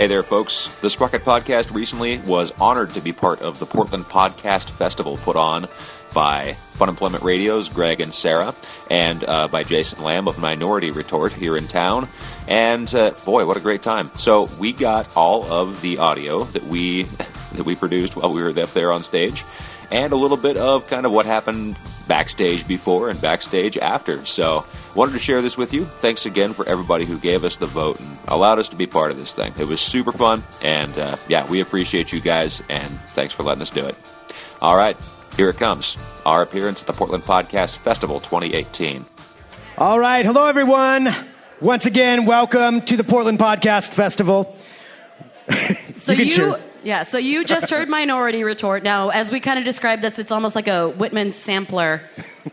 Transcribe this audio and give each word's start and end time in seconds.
Hey 0.00 0.06
there, 0.06 0.22
folks. 0.22 0.68
The 0.80 0.88
Sprocket 0.88 1.26
Podcast 1.26 1.74
recently 1.74 2.16
was 2.20 2.52
honored 2.58 2.94
to 2.94 3.02
be 3.02 3.12
part 3.12 3.42
of 3.42 3.58
the 3.58 3.66
Portland 3.66 4.06
Podcast 4.06 4.70
Festival 4.70 5.18
put 5.18 5.36
on 5.36 5.66
by 6.14 6.56
Funemployment 6.72 7.22
Radio's 7.22 7.68
Greg 7.68 8.00
and 8.00 8.14
Sarah, 8.14 8.54
and 8.90 9.22
uh, 9.24 9.48
by 9.48 9.62
Jason 9.62 10.02
Lamb 10.02 10.26
of 10.26 10.38
Minority 10.38 10.90
Retort 10.90 11.34
here 11.34 11.54
in 11.54 11.68
town. 11.68 12.08
And 12.48 12.92
uh, 12.94 13.10
boy, 13.26 13.44
what 13.44 13.58
a 13.58 13.60
great 13.60 13.82
time! 13.82 14.10
So 14.16 14.44
we 14.58 14.72
got 14.72 15.06
all 15.14 15.44
of 15.52 15.82
the 15.82 15.98
audio 15.98 16.44
that 16.44 16.64
we 16.64 17.02
that 17.52 17.66
we 17.66 17.74
produced 17.74 18.16
while 18.16 18.32
we 18.32 18.42
were 18.42 18.58
up 18.58 18.72
there 18.72 18.92
on 18.92 19.02
stage, 19.02 19.44
and 19.92 20.14
a 20.14 20.16
little 20.16 20.38
bit 20.38 20.56
of 20.56 20.86
kind 20.86 21.04
of 21.04 21.12
what 21.12 21.26
happened 21.26 21.76
backstage 22.10 22.66
before 22.66 23.08
and 23.08 23.20
backstage 23.20 23.78
after. 23.78 24.26
So 24.26 24.66
wanted 24.96 25.12
to 25.12 25.20
share 25.20 25.40
this 25.42 25.56
with 25.56 25.72
you. 25.72 25.84
Thanks 25.84 26.26
again 26.26 26.52
for 26.54 26.66
everybody 26.66 27.04
who 27.04 27.16
gave 27.20 27.44
us 27.44 27.54
the 27.54 27.66
vote 27.66 28.00
and 28.00 28.18
allowed 28.26 28.58
us 28.58 28.68
to 28.70 28.76
be 28.76 28.84
part 28.84 29.12
of 29.12 29.16
this 29.16 29.32
thing. 29.32 29.52
It 29.60 29.68
was 29.68 29.80
super 29.80 30.10
fun, 30.10 30.42
and 30.60 30.98
uh, 30.98 31.16
yeah, 31.28 31.48
we 31.48 31.60
appreciate 31.60 32.12
you 32.12 32.20
guys, 32.20 32.64
and 32.68 32.98
thanks 33.14 33.32
for 33.32 33.44
letting 33.44 33.62
us 33.62 33.70
do 33.70 33.86
it. 33.86 33.94
All 34.60 34.76
right, 34.76 34.96
here 35.36 35.50
it 35.50 35.56
comes. 35.58 35.96
Our 36.26 36.42
appearance 36.42 36.80
at 36.80 36.88
the 36.88 36.92
Portland 36.94 37.22
Podcast 37.22 37.76
Festival 37.76 38.18
2018. 38.18 39.04
All 39.78 40.00
right. 40.00 40.26
Hello, 40.26 40.46
everyone. 40.46 41.08
Once 41.60 41.86
again, 41.86 42.26
welcome 42.26 42.80
to 42.82 42.96
the 42.96 43.04
Portland 43.04 43.38
Podcast 43.38 43.92
Festival. 43.92 44.56
So 45.96 46.12
You 46.12 46.24
you, 46.24 46.30
cheer. 46.30 46.60
Yeah. 46.82 47.02
So 47.02 47.18
you 47.18 47.44
just 47.44 47.70
heard 47.70 47.88
Minority 48.00 48.44
Retort. 48.44 48.82
Now, 48.82 49.10
as 49.10 49.30
we 49.30 49.40
kind 49.40 49.58
of 49.58 49.64
described 49.64 50.02
this, 50.02 50.18
it's 50.18 50.32
almost 50.32 50.54
like 50.54 50.68
a 50.68 50.90
Whitman 50.90 51.32
sampler 51.32 52.02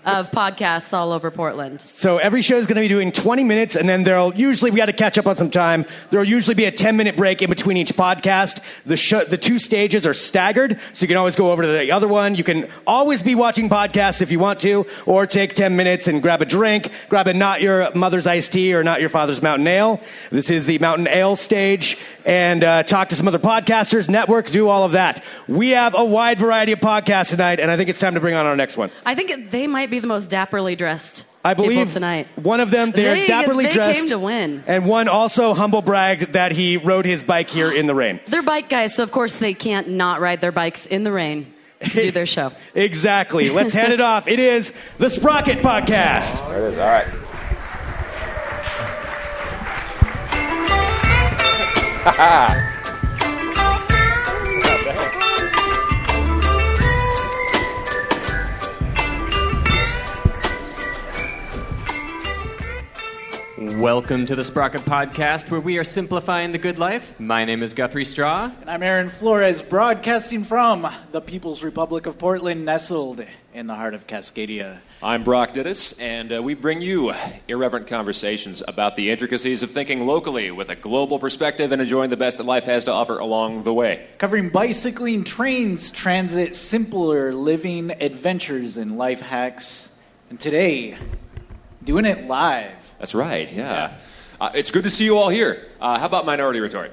of 0.06 0.32
podcasts 0.32 0.94
all 0.94 1.12
over 1.12 1.32
Portland. 1.32 1.82
So 1.82 2.18
every 2.18 2.42
show 2.42 2.58
is 2.58 2.68
going 2.68 2.76
to 2.76 2.82
be 2.82 2.88
doing 2.88 3.12
20 3.12 3.44
minutes, 3.44 3.76
and 3.76 3.88
then 3.88 4.04
there'll 4.04 4.34
usually, 4.36 4.72
we 4.72 4.78
got 4.78 4.86
to 4.88 4.94
catch 4.94 5.18
up 5.18 5.28
on 5.28 5.36
some 5.36 5.52
time. 5.52 5.86
There'll 6.10 6.28
usually 6.28 6.56
be 6.56 6.66
a 6.66 6.72
10 6.72 6.96
minute 6.98 7.18
break 7.18 7.42
in 7.42 7.50
between 7.50 7.78
each 7.78 7.94
podcast. 7.96 8.64
The, 8.86 8.98
show, 8.98 9.24
the 9.24 9.38
two 9.38 9.60
stages 9.60 10.06
are 10.06 10.14
staggered, 10.14 10.80
so 10.94 11.04
you 11.04 11.08
can 11.08 11.18
always 11.18 11.36
go 11.36 11.52
over 11.52 11.64
to 11.64 11.68
the 11.68 11.92
other 11.92 12.08
one. 12.08 12.36
You 12.36 12.44
can 12.44 12.70
always 12.86 13.22
be 13.22 13.36
watching 13.36 13.70
podcasts 13.70 14.22
if 14.22 14.32
you 14.32 14.40
want 14.40 14.60
to, 14.62 14.86
or 15.06 15.26
take 15.26 15.54
10 15.54 15.76
minutes 15.76 16.08
and 16.08 16.22
grab 16.22 16.42
a 16.42 16.46
drink, 16.46 16.92
grab 17.10 17.28
a 17.28 17.34
not 17.34 17.62
your 17.62 17.94
mother's 17.94 18.28
iced 18.28 18.54
tea 18.54 18.74
or 18.74 18.84
not 18.84 19.02
your 19.02 19.10
father's 19.10 19.42
mountain 19.42 19.68
ale. 19.68 20.02
This 20.32 20.50
is 20.50 20.66
the 20.66 20.80
mountain 20.80 21.08
ale 21.08 21.36
stage, 21.36 21.98
and 22.26 22.64
uh, 22.64 22.84
talk 22.84 23.10
to 23.10 23.16
some 23.16 23.28
other 23.28 23.40
podcasters, 23.40 24.10
network, 24.10 24.48
do 24.48 24.68
all 24.68 24.84
of 24.84 24.94
that. 24.94 25.24
We 25.48 25.70
have 25.72 25.96
a 25.98 26.04
wide 26.04 26.40
variety 26.40 26.72
of 26.72 26.80
podcasts 26.80 27.30
tonight, 27.30 27.60
and 27.60 27.72
I 27.72 27.78
think 27.78 27.90
it's 27.90 28.00
time 28.00 28.14
to 28.16 28.20
bring 28.20 28.36
on 28.36 28.46
our 28.46 28.56
next 28.56 28.78
one. 28.78 28.92
I 29.06 29.16
think 29.16 29.52
they 29.52 29.68
might 29.68 29.87
be 29.90 30.00
the 30.00 30.08
most 30.08 30.30
dapperly 30.30 30.78
dressed 30.78 31.26
I 31.44 31.54
people 31.54 31.66
believe 31.70 31.92
tonight. 31.94 32.28
one 32.36 32.60
of 32.60 32.72
them, 32.72 32.92
they're 32.92 33.16
They- 33.16 33.28
dapperly 33.28 33.64
they 33.64 33.70
dressed. 33.70 34.00
came 34.00 34.10
to 34.10 34.20
win. 34.20 34.64
And 34.68 34.86
one 34.86 35.08
also 35.08 35.54
humble 35.54 35.82
bragged 35.82 36.34
that 36.34 36.52
he 36.52 36.78
rode 36.78 37.06
his 37.06 37.24
bike 37.24 37.50
here 37.50 37.72
in 37.72 37.86
the 37.86 37.96
rain. 37.96 38.20
They're 38.28 38.42
bike 38.42 38.70
guys, 38.70 38.96
so 38.96 39.04
of 39.04 39.12
course 39.12 39.36
they 39.36 39.54
can't 39.54 39.90
not 39.90 40.20
ride 40.22 40.42
their 40.42 40.52
bikes 40.52 40.86
in 40.86 41.04
the 41.04 41.12
rain 41.12 41.54
to 41.82 41.90
do 41.90 42.12
their 42.12 42.26
show. 42.26 42.52
exactly. 42.76 43.50
Let's 43.50 43.74
hand 43.74 43.94
it 43.94 44.02
off. 44.02 44.28
It 44.28 44.40
is 44.40 44.74
the 44.98 45.10
Sprocket 45.10 45.60
Podcast. 45.60 46.36
Oh, 46.46 46.52
there 46.52 46.68
it 46.68 46.70
is. 46.72 46.78
All 46.78 46.88
right. 46.88 47.08
Welcome 63.76 64.26
to 64.28 64.36
the 64.36 64.46
Sprocket 64.46 64.82
Podcast, 64.84 65.52
where 65.52 65.60
we 65.60 65.78
are 65.78 65.84
simplifying 65.84 66.54
the 66.54 66.58
good 66.58 66.78
life. 66.78 67.20
My 67.20 67.44
name 67.44 67.62
is 67.62 67.74
Guthrie 67.74 68.06
Straw. 68.06 68.50
And 68.62 68.70
I'm 68.70 68.82
Aaron 68.82 69.10
Flores, 69.10 69.62
broadcasting 69.62 70.46
from 70.46 70.88
the 71.12 71.20
People's 71.20 71.64
Republic 71.64 72.06
of 72.06 72.18
Portland, 72.18 72.64
nestled 72.64 73.22
in 73.54 73.68
the 73.68 73.76
heart 73.76 73.94
of 73.94 74.08
Cascadia. 74.08 74.80
I'm 75.04 75.26
Brock 75.26 75.54
Dittis, 75.54 76.00
and 76.00 76.32
uh, 76.32 76.42
we 76.42 76.54
bring 76.54 76.82
you 76.82 77.14
irreverent 77.50 77.88
conversations 77.88 78.64
about 78.66 78.96
the 78.96 79.12
intricacies 79.12 79.64
of 79.64 79.72
thinking 79.72 80.08
locally 80.08 80.50
with 80.50 80.70
a 80.70 80.76
global 80.76 81.20
perspective 81.20 81.74
and 81.74 81.82
enjoying 81.82 82.10
the 82.10 82.18
best 82.18 82.38
that 82.38 82.46
life 82.46 82.64
has 82.64 82.86
to 82.86 82.92
offer 82.92 83.20
along 83.20 83.64
the 83.64 83.74
way. 83.74 84.08
Covering 84.18 84.48
bicycling, 84.48 85.26
trains, 85.26 85.92
transit, 85.92 86.56
simpler 86.56 87.34
living, 87.34 87.92
adventures, 87.92 88.78
and 88.78 88.98
life 88.98 89.20
hacks. 89.20 89.92
And 90.30 90.40
today, 90.40 90.98
doing 91.84 92.06
it 92.06 92.28
live. 92.28 92.87
That's 93.00 93.14
right, 93.14 93.52
yeah. 93.52 93.98
Uh, 94.40 94.52
it's 94.54 94.72
good 94.72 94.84
to 94.84 94.90
see 94.90 95.06
you 95.06 95.18
all 95.18 95.30
here. 95.30 95.68
Uh, 95.80 96.00
how 96.00 96.06
about 96.06 96.26
Minority 96.26 96.60
Retort? 96.60 96.92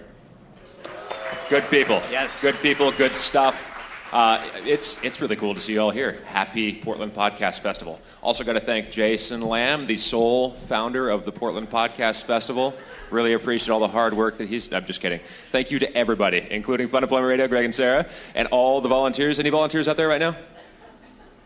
Good 1.49 1.65
people. 1.71 2.03
Yes. 2.11 2.41
Good 2.41 2.57
people, 2.57 2.91
good 2.93 3.15
stuff. 3.15 3.71
Uh, 4.13 4.41
it's, 4.65 5.03
it's 5.03 5.21
really 5.21 5.35
cool 5.35 5.55
to 5.55 5.61
see 5.61 5.73
you 5.73 5.81
all 5.81 5.91
here. 5.91 6.21
Happy 6.27 6.73
Portland 6.75 7.13
Podcast 7.13 7.61
Festival. 7.61 8.01
Also, 8.23 8.45
got 8.45 8.53
to 8.53 8.61
thank 8.61 8.91
Jason 8.91 9.41
Lamb, 9.41 9.87
the 9.87 9.97
sole 9.97 10.53
founder 10.53 11.11
of 11.11 11.25
the 11.25 11.33
Portland 11.33 11.69
Podcast 11.69 12.23
Festival. 12.23 12.75
Really 13.11 13.33
appreciate 13.33 13.75
all 13.75 13.81
the 13.81 13.89
hard 13.89 14.15
work 14.15 14.39
that 14.39 14.49
he's. 14.49 14.73
I'm 14.73 14.85
just 14.85 15.01
kidding. 15.01 15.21
Thank 15.51 15.71
you 15.71 15.79
to 15.81 15.97
everybody, 15.97 16.47
including 16.51 16.89
Funemployment 16.89 17.29
Radio, 17.29 17.49
Greg 17.49 17.65
and 17.65 17.75
Sarah, 17.75 18.07
and 18.35 18.47
all 18.49 18.81
the 18.81 18.89
volunteers. 18.89 19.39
Any 19.39 19.51
volunteers 19.51 19.89
out 19.89 19.97
there 19.97 20.09
right 20.09 20.21
now? 20.21 20.37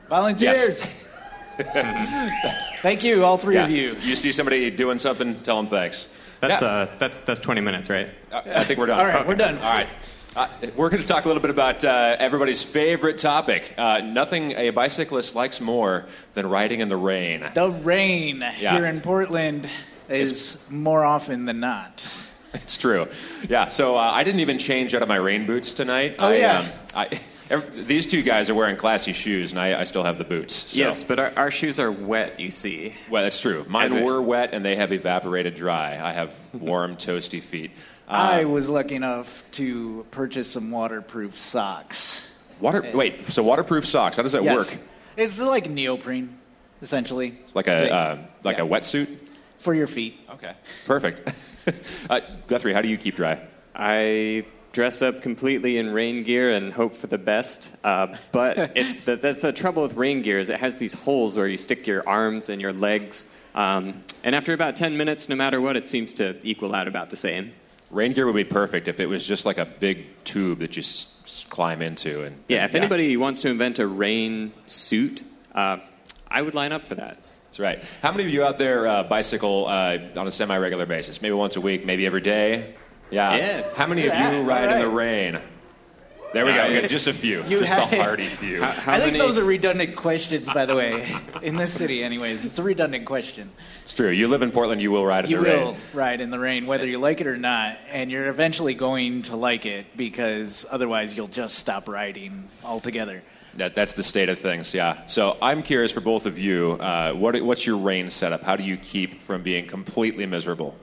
Volunteers! 0.09 0.95
Thank 2.83 3.03
you, 3.05 3.25
all 3.25 3.37
three 3.39 3.57
of 3.57 3.71
you. 3.71 3.97
You 4.01 4.17
see 4.17 4.33
somebody 4.33 4.71
doing 4.71 4.99
something, 4.99 5.35
tell 5.43 5.57
them 5.57 5.67
thanks. 5.67 6.13
That's 6.41 6.63
Yeah. 6.63 6.69
uh, 6.69 6.89
that's 6.99 7.19
that's 7.19 7.41
20 7.41 7.61
minutes, 7.61 7.91
right? 7.91 8.11
Uh, 8.31 8.43
I 8.47 8.65
think 8.65 8.79
we're 8.79 8.87
done. 8.87 9.01
All 9.01 9.07
right, 9.07 9.27
we're 9.27 9.35
done. 9.35 9.57
All 9.59 9.73
right. 9.73 9.89
Uh, 10.37 10.47
we're 10.77 10.89
going 10.91 11.03
to 11.03 11.09
talk 11.09 11.25
a 11.25 11.27
little 11.29 11.41
bit 11.41 11.51
about 11.51 11.83
uh, 11.85 12.15
everybody's 12.21 12.63
favorite 12.63 13.19
topic. 13.19 13.75
Uh, 13.77 14.01
nothing 14.05 14.53
a 14.53 14.71
bicyclist 14.71 15.35
likes 15.35 15.61
more 15.61 16.07
than 16.35 16.49
riding 16.49 16.79
in 16.79 16.89
the 16.89 16.97
rain. 16.97 17.45
The 17.55 17.71
rain 17.71 18.41
Yeah. 18.61 18.77
here 18.77 18.87
in 18.87 19.01
Portland 19.01 19.69
is 20.09 20.57
more 20.71 21.05
often 21.05 21.45
than 21.47 21.59
not. 21.59 22.07
It's 22.55 22.77
true. 22.77 23.09
Yeah. 23.49 23.69
So 23.69 23.97
uh, 23.97 24.01
I 24.01 24.23
didn't 24.23 24.41
even 24.41 24.59
change 24.59 24.95
out 24.95 25.03
of 25.03 25.09
my 25.09 25.17
rain 25.17 25.45
boots 25.45 25.73
tonight. 25.75 26.17
Oh, 26.21 26.29
I, 26.29 26.37
yeah. 26.37 26.59
um, 26.61 26.67
I, 26.95 27.21
ev- 27.51 27.87
these 27.87 28.07
two 28.07 28.23
guys 28.23 28.49
are 28.51 28.55
wearing 28.55 28.77
classy 28.77 29.13
shoes, 29.13 29.51
and 29.53 29.61
I, 29.61 29.81
I 29.81 29.85
still 29.85 30.05
have 30.05 30.19
the 30.19 30.25
boots. 30.25 30.55
So. 30.73 30.79
Yes, 30.79 31.03
but 31.05 31.19
our, 31.19 31.33
our 31.37 31.51
shoes 31.51 31.79
are 31.79 31.91
wet. 31.93 32.39
You 32.41 32.51
see. 32.51 32.95
Well, 33.11 33.23
that's 33.23 33.41
true. 33.41 33.65
Mine 33.69 33.87
As 33.87 33.95
we- 33.95 34.03
were 34.03 34.21
wet, 34.23 34.51
and 34.53 34.65
they 34.65 34.77
have 34.77 34.93
evaporated 34.93 35.55
dry. 35.55 35.99
I 36.03 36.13
have 36.13 36.33
warm, 36.53 36.97
toasty 37.07 37.43
feet. 37.43 37.71
Uh, 38.09 38.13
I 38.13 38.45
was 38.45 38.69
lucky 38.69 38.95
enough 38.95 39.45
to 39.53 40.07
purchase 40.11 40.51
some 40.51 40.71
waterproof 40.71 41.37
socks. 41.37 42.27
water. 42.61 42.91
Wait. 42.95 43.31
So 43.31 43.43
waterproof 43.43 43.87
socks. 43.87 44.17
How 44.17 44.23
does 44.23 44.33
that 44.33 44.43
Yes. 44.45 44.57
work? 44.71 44.79
It's 45.17 45.39
like 45.41 45.69
neoprene, 45.69 46.39
essentially. 46.81 47.39
It's 47.45 47.55
like 47.55 47.67
a 47.67 47.93
uh, 47.93 48.19
like 48.45 48.57
yeah. 48.59 48.65
a 48.65 48.67
wetsuit. 48.67 49.19
for 49.59 49.75
your 49.75 49.87
feet. 49.89 50.19
Okay. 50.31 50.55
Perfect. 50.87 51.35
uh, 52.11 52.21
Guthrie, 52.47 52.73
how 52.73 52.81
do 52.81 52.89
you 52.89 52.97
keep 52.97 53.17
dry? 53.17 53.41
I 53.75 54.47
dress 54.79 55.03
up 55.03 55.23
completely 55.23 55.77
in 55.77 55.93
rain 55.93 56.23
gear 56.23 56.55
and 56.55 56.73
hope 56.73 56.95
for 56.95 57.09
the 57.09 57.19
best. 57.19 57.75
Uh, 57.83 58.07
but 58.31 58.57
it's 58.77 59.01
the, 59.01 59.17
that's 59.17 59.41
the 59.43 59.53
trouble 59.53 59.83
with 59.83 59.95
rain 59.95 60.23
gear 60.23 60.39
is 60.39 60.51
it 60.51 60.61
has 60.61 60.77
these 60.77 60.95
holes 60.95 61.37
where 61.37 61.49
you 61.49 61.57
stick 61.57 61.85
your 61.85 62.09
arms 62.09 62.49
and 62.49 62.61
your 62.63 62.73
legs. 62.73 63.27
Um, 63.57 64.05
and 64.23 64.37
after 64.37 64.53
about 64.53 64.77
10 64.77 64.97
minutes, 64.97 65.29
no 65.29 65.35
matter 65.35 65.61
what, 65.61 65.77
it 65.77 65.89
seems 65.89 66.15
to 66.15 66.39
equal 66.47 66.77
out 66.77 66.87
about 66.87 67.11
the 67.11 67.17
same. 67.17 67.51
Rain 67.91 68.13
gear 68.13 68.25
would 68.27 68.37
be 68.37 68.45
perfect 68.45 68.87
if 68.87 69.01
it 69.01 69.07
was 69.07 69.27
just 69.27 69.45
like 69.45 69.59
a 69.59 69.65
big 69.65 70.07
tube 70.23 70.61
that 70.61 70.77
you 70.77 70.81
s- 70.83 71.17
s- 71.25 71.45
climb 71.49 71.83
into. 71.83 72.23
And 72.23 72.37
Yeah, 72.49 72.65
if 72.65 72.77
anybody 72.77 73.17
wants 73.17 73.41
to 73.41 73.49
invent 73.49 73.81
a 73.81 73.87
rain 73.89 74.53
suit, 74.67 75.23
uh, 75.57 75.79
I 76.31 76.41
would 76.41 76.55
line 76.55 76.71
up 76.71 76.87
for 76.87 76.95
that. 76.95 77.19
that's 77.47 77.59
right. 77.59 77.83
How 78.01 78.13
many 78.13 78.23
of 78.23 78.31
you 78.31 78.45
out 78.45 78.59
there 78.59 78.87
uh, 78.87 79.03
bicycle 79.03 79.67
uh, 79.67 79.99
on 80.15 80.29
a 80.29 80.31
semi-regular 80.31 80.87
basis? 80.87 81.21
Maybe 81.21 81.33
once 81.33 81.57
a 81.57 81.61
week, 81.61 81.85
maybe 81.85 82.07
every 82.07 82.21
day. 82.21 82.75
Yeah. 83.11 83.37
Yeah. 83.37 83.75
How 83.75 83.87
many 83.87 84.07
of 84.07 84.15
you 84.15 84.43
ride 84.49 84.71
in 84.73 84.79
the 84.81 84.89
rain? 84.89 85.39
There 86.35 86.45
we 86.45 86.53
go. 86.53 86.69
We 86.69 86.79
got 86.83 86.91
just 86.91 87.07
a 87.07 87.15
few. 87.15 87.43
You 87.45 87.61
just 87.61 87.73
have- 87.73 87.91
the 87.91 87.97
hardy 88.03 88.27
few. 88.27 88.61
How 88.63 88.93
I 88.93 89.01
think 89.01 89.15
many- 89.15 89.19
those 89.19 89.39
are 89.39 89.45
redundant 89.45 89.97
questions, 89.97 90.51
by 90.53 90.67
the 90.67 90.77
way. 90.77 91.11
In 91.43 91.57
this 91.57 91.73
city, 91.73 92.05
anyways, 92.05 92.45
it's 92.45 92.59
a 92.59 92.63
redundant 92.63 93.07
question. 93.07 93.51
It's 93.81 93.95
true. 93.95 94.11
You 94.11 94.29
live 94.29 94.43
in 94.43 94.51
Portland, 94.51 94.83
you 94.83 94.91
will 94.91 95.07
ride 95.07 95.25
in 95.25 95.31
You 95.31 95.39
the 95.39 95.43
will 95.45 95.73
rain. 95.73 95.77
ride 95.95 96.21
in 96.21 96.29
the 96.31 96.39
rain, 96.39 96.67
whether 96.67 96.87
you 96.87 96.99
like 96.99 97.23
it 97.23 97.27
or 97.27 97.39
not, 97.39 97.79
and 97.91 98.11
you're 98.11 98.27
eventually 98.27 98.75
going 98.75 99.23
to 99.23 99.37
like 99.37 99.65
it 99.65 99.87
because 99.97 100.67
otherwise 100.71 101.17
you'll 101.17 101.29
just 101.29 101.55
stop 101.55 101.89
riding 101.89 102.47
altogether. 102.63 103.23
That, 103.55 103.75
that's 103.75 103.95
the 103.95 104.03
state 104.03 104.29
of 104.29 104.39
things, 104.39 104.75
yeah. 104.75 105.07
So 105.07 105.39
I'm 105.41 105.63
curious 105.63 105.93
for 105.93 106.01
both 106.03 106.27
of 106.27 106.39
you, 106.39 106.73
uh, 106.73 107.13
what, 107.15 107.41
what's 107.43 107.67
your 107.67 107.79
rain 107.79 108.11
setup? 108.11 108.43
How 108.43 108.55
do 108.57 108.65
you 108.65 108.77
keep 108.77 109.23
from 109.23 109.43
being 109.43 109.67
completely 109.67 110.27
miserable? 110.27 110.77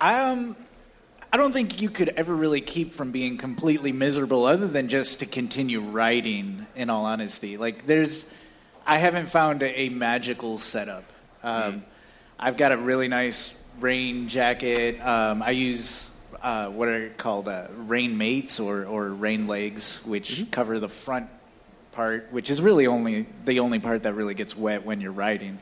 I 0.00 0.14
um, 0.20 0.56
I 1.32 1.36
don't 1.36 1.52
think 1.52 1.80
you 1.80 1.90
could 1.90 2.08
ever 2.16 2.34
really 2.34 2.60
keep 2.60 2.92
from 2.92 3.12
being 3.12 3.38
completely 3.38 3.92
miserable 3.92 4.46
other 4.46 4.66
than 4.66 4.88
just 4.88 5.20
to 5.20 5.26
continue 5.26 5.80
writing, 5.80 6.66
in 6.74 6.90
all 6.90 7.04
honesty. 7.04 7.56
Like, 7.56 7.86
there's, 7.86 8.26
I 8.84 8.98
haven't 8.98 9.28
found 9.28 9.62
a, 9.62 9.82
a 9.82 9.88
magical 9.90 10.58
setup. 10.58 11.04
Um, 11.44 11.84
I've 12.36 12.56
got 12.56 12.72
a 12.72 12.76
really 12.76 13.06
nice 13.06 13.54
rain 13.78 14.28
jacket. 14.28 15.00
Um, 15.00 15.40
I 15.42 15.50
use 15.50 16.10
uh, 16.42 16.68
what 16.68 16.88
are 16.88 17.10
called 17.10 17.46
uh, 17.46 17.68
rain 17.76 18.18
mates 18.18 18.58
or, 18.58 18.84
or 18.84 19.08
rain 19.10 19.46
legs, 19.46 20.00
which 20.04 20.30
Mm-hmm. 20.30 20.50
cover 20.50 20.80
the 20.80 20.88
front 20.88 21.28
part, 21.92 22.32
which 22.32 22.50
is 22.50 22.60
really 22.60 22.86
only 22.88 23.26
the 23.44 23.60
only 23.60 23.78
part 23.78 24.02
that 24.02 24.14
really 24.14 24.34
gets 24.34 24.56
wet 24.56 24.84
when 24.84 25.00
you're 25.00 25.12
riding. 25.12 25.58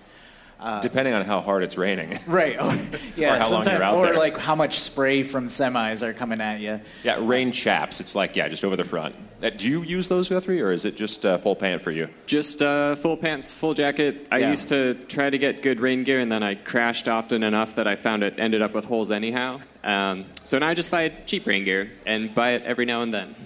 Depending 0.82 1.14
on 1.14 1.24
how 1.24 1.40
hard 1.40 1.62
it's 1.62 1.76
raining. 1.78 2.18
Right. 2.26 2.56
Oh, 2.58 2.76
yeah. 3.16 3.34
Or 3.36 3.38
how 3.38 3.50
long 3.50 3.64
you're 3.64 3.82
out 3.82 3.96
or 3.96 4.06
there. 4.06 4.16
like 4.16 4.36
how 4.36 4.54
much 4.54 4.80
spray 4.80 5.22
from 5.22 5.46
semis 5.46 6.02
are 6.02 6.12
coming 6.12 6.40
at 6.40 6.60
you. 6.60 6.80
Yeah, 7.04 7.18
rain 7.20 7.52
chaps. 7.52 8.00
It's 8.00 8.14
like, 8.14 8.36
yeah, 8.36 8.48
just 8.48 8.64
over 8.64 8.76
the 8.76 8.84
front. 8.84 9.14
Uh, 9.42 9.50
do 9.50 9.68
you 9.68 9.82
use 9.82 10.08
those, 10.08 10.28
Guthrie, 10.28 10.60
or 10.60 10.72
is 10.72 10.84
it 10.84 10.96
just 10.96 11.24
uh, 11.24 11.38
full 11.38 11.54
pant 11.54 11.80
for 11.80 11.90
you? 11.92 12.08
Just 12.26 12.60
uh, 12.60 12.96
full 12.96 13.16
pants, 13.16 13.52
full 13.52 13.72
jacket. 13.72 14.26
I 14.32 14.38
Yeah. 14.38 14.50
used 14.50 14.68
to 14.70 14.94
try 15.06 15.30
to 15.30 15.38
get 15.38 15.62
good 15.62 15.78
rain 15.80 16.02
gear, 16.02 16.18
and 16.18 16.30
then 16.30 16.42
I 16.42 16.56
crashed 16.56 17.06
often 17.08 17.42
enough 17.44 17.76
that 17.76 17.86
I 17.86 17.94
found 17.96 18.22
it 18.24 18.34
ended 18.38 18.62
up 18.62 18.74
with 18.74 18.84
holes 18.84 19.10
anyhow. 19.12 19.60
Um, 19.84 20.26
so 20.42 20.58
now 20.58 20.68
I 20.68 20.74
just 20.74 20.90
buy 20.90 21.08
cheap 21.26 21.46
rain 21.46 21.64
gear 21.64 21.90
and 22.04 22.34
buy 22.34 22.50
it 22.50 22.62
every 22.64 22.84
now 22.84 23.02
and 23.02 23.14
then. 23.14 23.34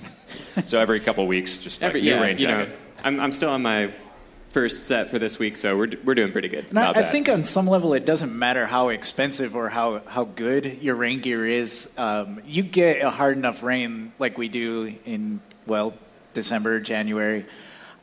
So 0.67 0.79
every 0.79 0.99
couple 1.01 1.27
weeks, 1.27 1.59
just 1.59 1.81
like 1.83 1.89
Every 1.89 2.01
new 2.01 2.11
yeah, 2.11 2.21
rain 2.21 2.39
you 2.39 2.47
know, 2.47 2.65
jacket. 2.65 2.79
I'm, 3.05 3.21
I'm 3.21 3.33
still 3.33 3.51
on 3.51 3.61
my 3.63 3.91
first 4.53 4.85
set 4.87 5.11
for 5.11 5.19
this 5.19 5.39
week, 5.39 5.57
so 5.57 5.77
we're 5.77 5.91
we're 6.05 6.15
doing 6.15 6.31
pretty 6.31 6.49
good. 6.49 6.67
And 6.71 6.79
I, 6.79 6.93
Not 6.93 6.97
I 6.99 7.11
think 7.11 7.29
on 7.29 7.45
some 7.45 7.67
level 7.67 7.95
it 7.95 8.05
doesn't 8.05 8.37
matter 8.37 8.67
how 8.67 8.91
expensive 8.91 9.57
or 9.57 9.69
how, 9.69 10.03
how 10.07 10.25
good 10.25 10.83
your 10.83 10.95
rain 10.95 11.21
gear 11.21 11.47
is. 11.49 11.89
Um, 11.97 12.41
you 12.47 12.63
get 12.63 13.03
a 13.03 13.11
hard 13.11 13.37
enough 13.37 13.63
rain 13.63 14.13
like 14.19 14.39
we 14.39 14.49
do 14.49 14.95
in, 15.05 15.41
well, 15.67 15.95
December, 16.35 16.81
January. 16.81 17.47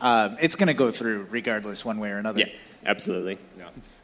Um, 0.01 0.37
it's 0.41 0.55
going 0.55 0.67
to 0.67 0.73
go 0.73 0.91
through 0.91 1.27
regardless, 1.29 1.85
one 1.85 1.99
way 1.99 2.09
or 2.09 2.17
another. 2.17 2.41
Yeah, 2.41 2.47
absolutely. 2.85 3.37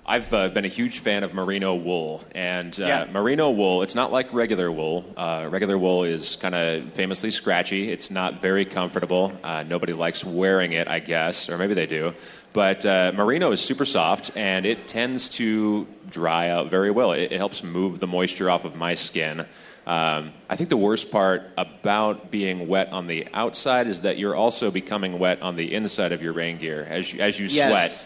I've 0.08 0.32
uh, 0.34 0.50
been 0.50 0.66
a 0.66 0.70
huge 0.70 1.00
fan 1.00 1.24
of 1.24 1.34
merino 1.34 1.74
wool, 1.74 2.24
and 2.36 2.78
uh, 2.80 2.86
Yeah. 2.86 3.08
merino 3.12 3.50
wool. 3.50 3.82
It's 3.82 3.96
not 3.96 4.12
like 4.12 4.32
regular 4.34 4.72
wool. 4.72 5.04
Uh, 5.18 5.48
regular 5.50 5.80
wool 5.80 6.04
is 6.04 6.36
kind 6.36 6.54
of 6.54 6.94
famously 6.94 7.32
scratchy. 7.32 7.92
It's 7.92 8.12
not 8.12 8.40
very 8.40 8.66
comfortable. 8.66 9.34
Uh, 9.44 9.64
nobody 9.64 9.94
likes 9.94 10.24
wearing 10.24 10.74
it, 10.74 10.88
I 10.88 11.00
guess, 11.00 11.50
or 11.50 11.58
maybe 11.58 11.74
they 11.74 11.88
do. 11.88 12.14
But 12.54 12.86
uh, 12.86 13.14
merino 13.16 13.52
is 13.52 13.62
super 13.62 13.84
soft, 13.84 14.32
and 14.38 14.66
it 14.68 14.88
tends 14.88 15.28
to 15.30 15.88
dry 16.10 16.50
out 16.50 16.70
very 16.70 16.92
well. 16.92 17.12
It, 17.14 17.32
it 17.32 17.38
helps 17.38 17.64
move 17.64 18.00
the 18.00 18.08
moisture 18.08 18.50
off 18.50 18.64
of 18.64 18.76
my 18.76 18.94
skin. 18.94 19.40
Um, 19.88 20.34
I 20.50 20.56
think 20.56 20.70
the 20.70 20.78
worst 20.78 21.12
part 21.12 21.44
about 21.58 22.30
being 22.32 22.68
wet 22.68 22.92
on 22.92 23.08
the 23.08 23.28
outside 23.34 23.88
is 23.88 24.02
that 24.02 24.18
you're 24.20 24.36
also 24.36 24.70
becoming 24.72 25.18
wet 25.20 25.42
on 25.42 25.56
the 25.56 25.74
inside 25.74 26.12
of 26.12 26.22
your 26.22 26.34
rain 26.34 26.58
gear 26.60 26.86
as 26.90 27.12
you, 27.12 27.20
as 27.20 27.40
you 27.40 27.48
Yes. 27.48 27.70
sweat 27.70 28.06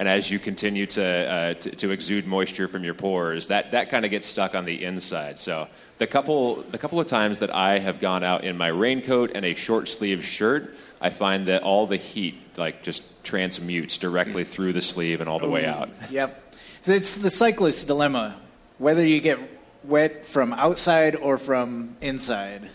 and 0.00 0.08
as 0.08 0.30
you 0.30 0.38
continue 0.38 0.86
to, 0.86 1.04
uh, 1.04 1.54
to 1.54 1.70
to 1.76 1.90
exude 1.90 2.26
moisture 2.26 2.66
from 2.66 2.82
your 2.82 2.94
pores, 2.94 3.48
that, 3.48 3.70
that 3.72 3.90
kind 3.90 4.06
of 4.06 4.10
gets 4.10 4.26
stuck 4.26 4.54
on 4.54 4.64
the 4.64 4.82
inside. 4.82 5.38
So 5.38 5.68
the 5.98 6.06
couple 6.06 6.62
the 6.70 6.78
couple 6.78 6.98
of 6.98 7.06
times 7.06 7.40
that 7.40 7.54
I 7.54 7.78
have 7.78 8.00
gone 8.00 8.24
out 8.24 8.42
in 8.42 8.56
my 8.56 8.68
raincoat 8.68 9.32
and 9.34 9.44
a 9.44 9.54
short 9.54 9.88
sleeve 9.88 10.24
shirt, 10.24 10.74
I 11.02 11.10
find 11.10 11.46
that 11.48 11.62
all 11.62 11.86
the 11.86 11.98
heat 11.98 12.34
like 12.56 12.82
just 12.82 13.02
transmutes 13.22 13.98
directly 13.98 14.44
through 14.44 14.72
the 14.72 14.80
sleeve 14.80 15.20
and 15.20 15.28
all 15.28 15.38
the 15.38 15.50
way 15.50 15.66
out. 15.66 15.90
Yep. 16.10 16.54
So 16.80 16.92
it's 16.92 17.16
the 17.16 17.30
cyclist 17.30 17.86
dilemma 17.86 18.40
whether 18.78 19.04
you 19.04 19.20
get 19.20 19.38
wet 19.84 20.24
from 20.24 20.54
outside 20.54 21.14
or 21.14 21.36
from 21.36 21.94
inside. 22.00 22.70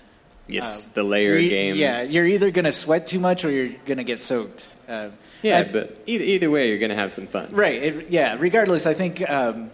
Yes, 0.47 0.87
Uh, 0.87 0.91
the 0.93 1.03
layer 1.03 1.37
you're 1.37 1.49
game. 1.49 1.75
Yeah, 1.75 2.03
you're 2.03 2.27
either 2.27 2.51
going 2.51 2.65
to 2.65 2.71
sweat 2.71 3.07
too 3.07 3.19
much 3.19 3.43
or 3.43 3.49
you're 3.49 3.73
going 3.85 3.97
to 3.97 4.03
get 4.03 4.19
soaked. 4.19 4.75
Uh, 4.87 5.09
yeah, 5.41 5.59
I- 5.59 5.63
but 5.63 5.97
either, 6.05 6.23
either 6.23 6.49
way, 6.51 6.69
you're 6.69 6.79
gonna 6.79 6.95
have 6.95 7.11
some 7.11 7.27
fun. 7.27 7.49
Right. 7.51 7.81
It, 7.81 8.09
yeah. 8.09 8.35
Regardless, 8.39 8.85
I 8.85 8.93
think 8.93 9.27
um, 9.29 9.71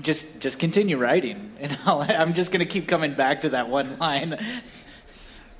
just 0.00 0.26
just 0.40 0.58
continue 0.58 0.96
writing, 0.98 1.52
and 1.60 1.76
I'll, 1.84 2.00
I'm 2.02 2.34
just 2.34 2.50
going 2.52 2.60
to 2.66 2.70
keep 2.72 2.88
coming 2.88 3.14
back 3.14 3.42
to 3.42 3.50
that 3.50 3.68
one 3.68 3.98
line. 3.98 4.38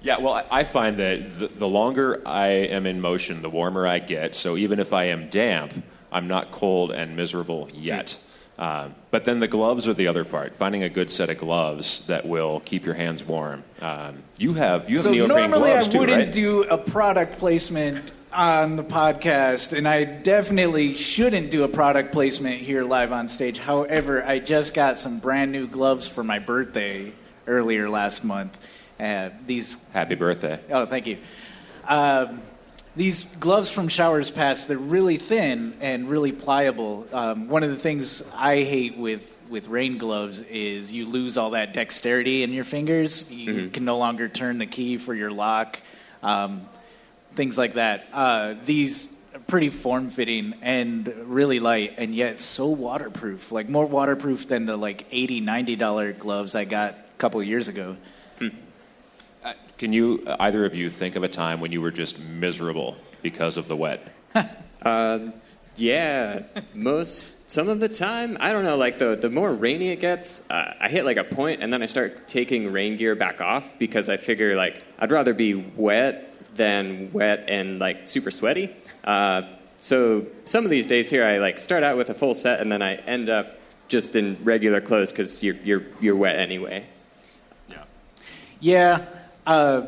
Yeah, 0.03 0.19
well, 0.19 0.35
I- 0.35 0.45
I 0.61 0.65
find 0.65 0.99
that 0.99 1.39
the, 1.39 1.49
the 1.49 1.67
longer 1.67 2.21
I 2.27 2.49
am 2.49 2.85
in 2.87 3.01
motion, 3.01 3.41
the 3.41 3.49
warmer 3.49 3.87
I 3.87 4.01
get. 4.01 4.35
So 4.35 4.59
even 4.59 4.79
if 4.79 4.93
I 4.93 5.05
am 5.05 5.31
damp, 5.31 5.73
I'm 6.13 6.29
not 6.29 6.53
cold 6.53 6.91
and 6.91 7.17
miserable 7.17 7.71
yet. 7.73 8.19
Uh, 8.59 8.91
but 9.11 9.25
then 9.25 9.41
the 9.41 9.49
gloves 9.49 9.89
are 9.89 9.95
the 9.95 10.07
other 10.07 10.25
part. 10.25 10.57
Finding 10.57 10.83
a 10.83 10.91
good 10.91 11.11
set 11.11 11.31
of 11.31 11.39
gloves 11.39 12.07
that 12.07 12.27
will 12.27 12.61
keep 12.61 12.85
your 12.85 12.95
hands 12.95 13.25
warm. 13.25 13.65
Um, 13.81 14.23
you 14.37 14.53
have 14.53 14.91
you 14.91 14.97
have 14.97 15.05
so 15.05 15.11
neoprene 15.11 15.51
normally 15.51 15.73
I 15.73 15.79
wouldn't 15.89 16.11
right? 16.11 16.31
do 16.33 16.65
a 16.65 16.77
product 16.77 17.39
placement 17.39 18.13
on 18.35 18.77
the 18.77 18.83
podcast, 18.83 19.77
and 19.77 19.87
I 19.87 20.05
definitely 20.05 20.97
shouldn't 20.97 21.51
do 21.51 21.63
a 21.63 21.69
product 21.69 22.13
placement 22.13 22.61
here 22.61 22.85
live 22.85 23.13
on 23.13 23.29
stage. 23.29 23.59
However, 23.59 24.25
I 24.25 24.41
just 24.41 24.75
got 24.75 24.99
some 24.99 25.21
brand 25.21 25.53
new 25.53 25.69
gloves 25.69 26.09
for 26.09 26.25
my 26.25 26.41
birthday 26.41 27.13
earlier 27.47 27.89
last 27.89 28.25
month. 28.25 28.59
Uh, 28.99 29.31
these 29.47 29.79
Happy 29.93 30.17
birthday! 30.17 30.61
Oh, 30.71 30.87
thank 30.87 31.07
you. 31.07 31.19
Um, 31.87 32.43
these 32.97 33.25
gloves 33.41 33.71
from 33.71 33.89
Showers 33.89 34.31
Pass, 34.31 34.65
they're 34.65 34.79
really 34.79 35.17
thin 35.17 35.77
and 35.81 36.09
really 36.09 36.33
pliable. 36.33 37.07
Um, 37.13 37.49
one 37.49 37.63
of 37.63 37.71
the 37.71 37.79
things 37.79 38.23
I 38.35 38.63
hate 38.63 38.97
with, 38.97 39.31
with 39.49 39.69
rain 39.69 39.99
gloves 39.99 40.43
is 40.43 40.93
you 40.93 41.07
lose 41.07 41.37
all 41.37 41.51
that 41.51 41.73
dexterity 41.73 42.43
in 42.43 42.53
your 42.53 42.65
fingers. 42.65 43.31
You 43.31 43.69
can 43.71 43.85
no 43.85 43.99
longer 43.99 44.29
turn 44.29 44.59
the 44.59 44.67
key 44.67 44.97
for 44.97 45.15
your 45.15 45.31
lock, 45.31 45.81
um, 46.23 46.69
things 47.35 47.59
like 47.59 47.75
that. 47.75 48.07
Uh, 48.13 48.55
these 48.65 49.09
are 49.35 49.41
pretty 49.41 49.69
form 49.69 50.11
fitting 50.11 50.55
and 50.63 51.09
really 51.25 51.61
light, 51.61 51.95
and 51.99 52.15
yet 52.15 52.39
so 52.39 52.69
waterproof. 52.69 53.53
Like 53.53 53.69
more 53.69 53.87
waterproof 53.87 54.49
than 54.49 54.65
the 54.67 54.77
like 54.77 55.11
$80, 55.11 55.43
$90 55.43 56.19
gloves 56.19 56.55
I 56.55 56.65
got 56.65 56.95
a 56.95 57.19
couple 57.19 57.41
of 57.41 57.47
years 57.47 57.69
ago. 57.69 57.97
Can 59.77 59.93
you 59.93 60.23
uh, 60.27 60.37
either 60.41 60.65
of 60.65 60.75
you 60.75 60.89
think 60.89 61.17
of 61.17 61.25
a 61.25 61.29
time 61.29 61.61
when 61.61 61.73
you 61.73 61.81
were 61.81 61.91
just 61.91 62.19
miserable 62.19 62.97
because 63.23 63.57
of 63.57 63.69
the 63.69 63.77
wet? 63.77 64.01
Uh, 64.83 65.31
yeah, 65.77 66.43
most 66.75 67.51
some 67.51 67.69
of 67.69 67.81
the 67.81 67.89
time. 67.89 68.37
I 68.41 68.53
don't 68.53 68.65
know. 68.65 68.77
Like 68.77 68.99
the 68.99 69.17
the 69.17 69.31
more 69.31 69.53
rainy 69.53 69.89
it 69.89 70.01
gets, 70.01 70.43
uh, 70.51 70.75
I 70.81 70.89
hit 70.89 71.05
like 71.05 71.17
a 71.17 71.25
point, 71.25 71.63
and 71.63 71.73
then 71.73 71.83
I 71.83 71.87
start 71.87 72.29
taking 72.29 72.73
rain 72.73 72.97
gear 72.97 73.15
back 73.15 73.41
off 73.41 73.79
because 73.79 74.09
I 74.09 74.17
figure 74.17 74.57
like 74.57 74.83
I'd 74.99 75.11
rather 75.11 75.35
be 75.35 75.55
wet 75.55 76.31
than 76.55 77.13
wet 77.13 77.47
and 77.49 77.79
like 77.79 78.09
super 78.09 78.31
sweaty. 78.31 78.75
Uh, 79.05 79.43
so 79.79 80.27
some 80.45 80.65
of 80.65 80.71
these 80.71 80.87
days 80.87 81.11
here, 81.11 81.25
I 81.25 81.39
like 81.39 81.59
start 81.59 81.83
out 81.83 81.97
with 81.97 82.11
a 82.11 82.15
full 82.15 82.35
set, 82.35 82.61
and 82.61 82.71
then 82.71 82.83
I 82.83 82.95
end 82.97 83.29
up 83.29 83.59
just 83.89 84.17
in 84.17 84.39
regular 84.45 84.81
clothes 84.81 85.11
because 85.13 85.43
you're 85.43 85.57
you're 85.57 85.83
you're 86.01 86.17
wet 86.17 86.37
anyway. 86.37 86.87
Yeah, 88.61 89.05
uh, 89.47 89.83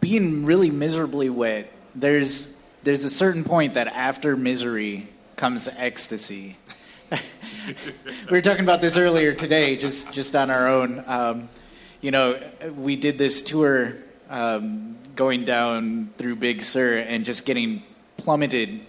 being 0.00 0.44
really 0.44 0.70
miserably 0.70 1.30
wet. 1.30 1.72
There's 1.94 2.53
there's 2.84 3.04
a 3.04 3.10
certain 3.10 3.44
point 3.44 3.74
that 3.74 3.88
after 3.88 4.36
misery 4.36 5.08
comes 5.36 5.68
ecstasy. 5.68 6.56
we 7.10 7.18
were 8.30 8.42
talking 8.42 8.62
about 8.62 8.80
this 8.80 8.96
earlier 8.96 9.34
today, 9.34 9.76
just 9.76 10.10
just 10.12 10.36
on 10.36 10.50
our 10.50 10.68
own. 10.68 11.02
Um, 11.06 11.48
you 12.00 12.10
know, 12.10 12.40
we 12.76 12.96
did 12.96 13.16
this 13.16 13.40
tour 13.40 13.94
um, 14.28 14.96
going 15.16 15.44
down 15.44 16.10
through 16.18 16.36
Big 16.36 16.60
Sur 16.62 16.98
and 16.98 17.24
just 17.24 17.46
getting 17.46 17.82
plummeted, 18.18 18.80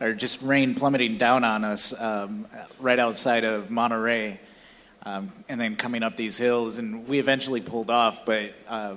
or 0.00 0.14
just 0.14 0.40
rain 0.40 0.74
plummeting 0.74 1.18
down 1.18 1.44
on 1.44 1.64
us 1.64 1.92
um, 2.00 2.46
right 2.80 2.98
outside 2.98 3.44
of 3.44 3.70
Monterey 3.70 4.40
um, 5.04 5.32
and 5.48 5.60
then 5.60 5.76
coming 5.76 6.02
up 6.02 6.16
these 6.16 6.38
hills, 6.38 6.78
and 6.78 7.06
we 7.06 7.18
eventually 7.18 7.60
pulled 7.60 7.90
off. 7.90 8.24
But 8.24 8.54
uh, 8.66 8.94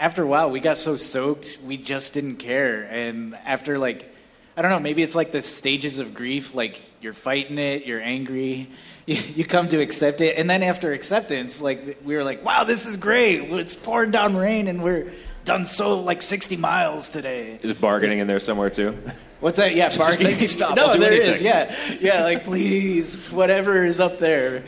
after 0.00 0.22
a 0.22 0.26
while, 0.26 0.50
we 0.50 0.60
got 0.60 0.78
so 0.78 0.96
soaked, 0.96 1.58
we 1.64 1.76
just 1.76 2.14
didn't 2.14 2.36
care. 2.36 2.84
And 2.84 3.34
after 3.44 3.78
like, 3.78 4.12
I 4.56 4.62
don't 4.62 4.70
know, 4.70 4.80
maybe 4.80 5.02
it's 5.02 5.14
like 5.14 5.30
the 5.30 5.42
stages 5.42 5.98
of 5.98 6.14
grief. 6.14 6.54
Like 6.54 6.80
you're 7.02 7.12
fighting 7.12 7.58
it, 7.58 7.84
you're 7.84 8.00
angry, 8.00 8.70
you, 9.06 9.16
you 9.36 9.44
come 9.44 9.68
to 9.68 9.78
accept 9.80 10.22
it, 10.22 10.38
and 10.38 10.48
then 10.48 10.62
after 10.62 10.92
acceptance, 10.92 11.60
like 11.60 12.00
we 12.02 12.16
were 12.16 12.24
like, 12.24 12.42
wow, 12.42 12.64
this 12.64 12.86
is 12.86 12.96
great. 12.96 13.42
It's 13.52 13.76
pouring 13.76 14.10
down 14.10 14.36
rain, 14.36 14.68
and 14.68 14.82
we're 14.82 15.12
done 15.44 15.66
so 15.66 16.00
like 16.00 16.22
60 16.22 16.56
miles 16.56 17.10
today. 17.10 17.58
Is 17.62 17.74
bargaining 17.74 18.20
in 18.20 18.26
there 18.26 18.40
somewhere 18.40 18.70
too? 18.70 18.96
What's 19.40 19.58
that? 19.58 19.74
Yeah, 19.74 19.94
bargaining. 19.96 20.46
stop. 20.46 20.76
No, 20.76 20.92
there 20.92 21.12
anything. 21.12 21.34
is. 21.34 21.42
Yeah, 21.42 21.74
yeah. 22.00 22.24
Like 22.24 22.44
please, 22.44 23.30
whatever 23.30 23.84
is 23.84 24.00
up 24.00 24.18
there. 24.18 24.62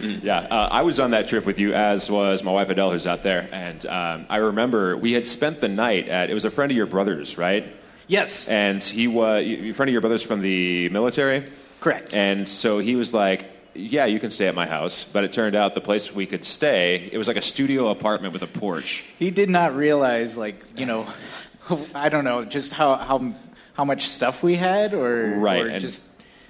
Yeah, 0.00 0.38
uh, 0.38 0.68
I 0.70 0.82
was 0.82 1.00
on 1.00 1.10
that 1.12 1.28
trip 1.28 1.44
with 1.44 1.58
you, 1.58 1.74
as 1.74 2.10
was 2.10 2.42
my 2.42 2.52
wife 2.52 2.68
Adele, 2.68 2.92
who's 2.92 3.06
out 3.06 3.22
there. 3.22 3.48
And 3.52 3.84
um, 3.86 4.26
I 4.28 4.36
remember 4.36 4.96
we 4.96 5.12
had 5.12 5.26
spent 5.26 5.60
the 5.60 5.68
night 5.68 6.08
at, 6.08 6.30
it 6.30 6.34
was 6.34 6.44
a 6.44 6.50
friend 6.50 6.70
of 6.70 6.76
your 6.76 6.86
brother's, 6.86 7.36
right? 7.38 7.74
Yes. 8.06 8.48
And 8.48 8.82
he 8.82 9.06
was, 9.08 9.44
a 9.44 9.72
friend 9.72 9.88
of 9.88 9.92
your 9.92 10.00
brother's 10.00 10.22
from 10.22 10.40
the 10.40 10.88
military? 10.90 11.50
Correct. 11.80 12.14
And 12.14 12.48
so 12.48 12.78
he 12.78 12.96
was 12.96 13.12
like, 13.12 13.46
yeah, 13.74 14.06
you 14.06 14.18
can 14.18 14.30
stay 14.30 14.48
at 14.48 14.54
my 14.54 14.66
house. 14.66 15.04
But 15.04 15.24
it 15.24 15.32
turned 15.32 15.54
out 15.54 15.74
the 15.74 15.80
place 15.80 16.12
we 16.14 16.26
could 16.26 16.44
stay, 16.44 17.08
it 17.12 17.18
was 17.18 17.28
like 17.28 17.36
a 17.36 17.42
studio 17.42 17.88
apartment 17.88 18.32
with 18.32 18.42
a 18.42 18.46
porch. 18.46 19.04
he 19.18 19.30
did 19.30 19.48
not 19.50 19.76
realize, 19.76 20.36
like 20.36 20.56
you 20.76 20.86
know, 20.86 21.06
I 21.94 22.08
don't 22.08 22.24
know, 22.24 22.42
just 22.44 22.72
how 22.72 22.96
how 22.96 23.34
how 23.74 23.84
much 23.84 24.08
stuff 24.08 24.42
we 24.42 24.56
had, 24.56 24.94
or 24.94 25.26
Right, 25.36 25.62
or 25.62 25.68
and- 25.68 25.80
just 25.80 26.02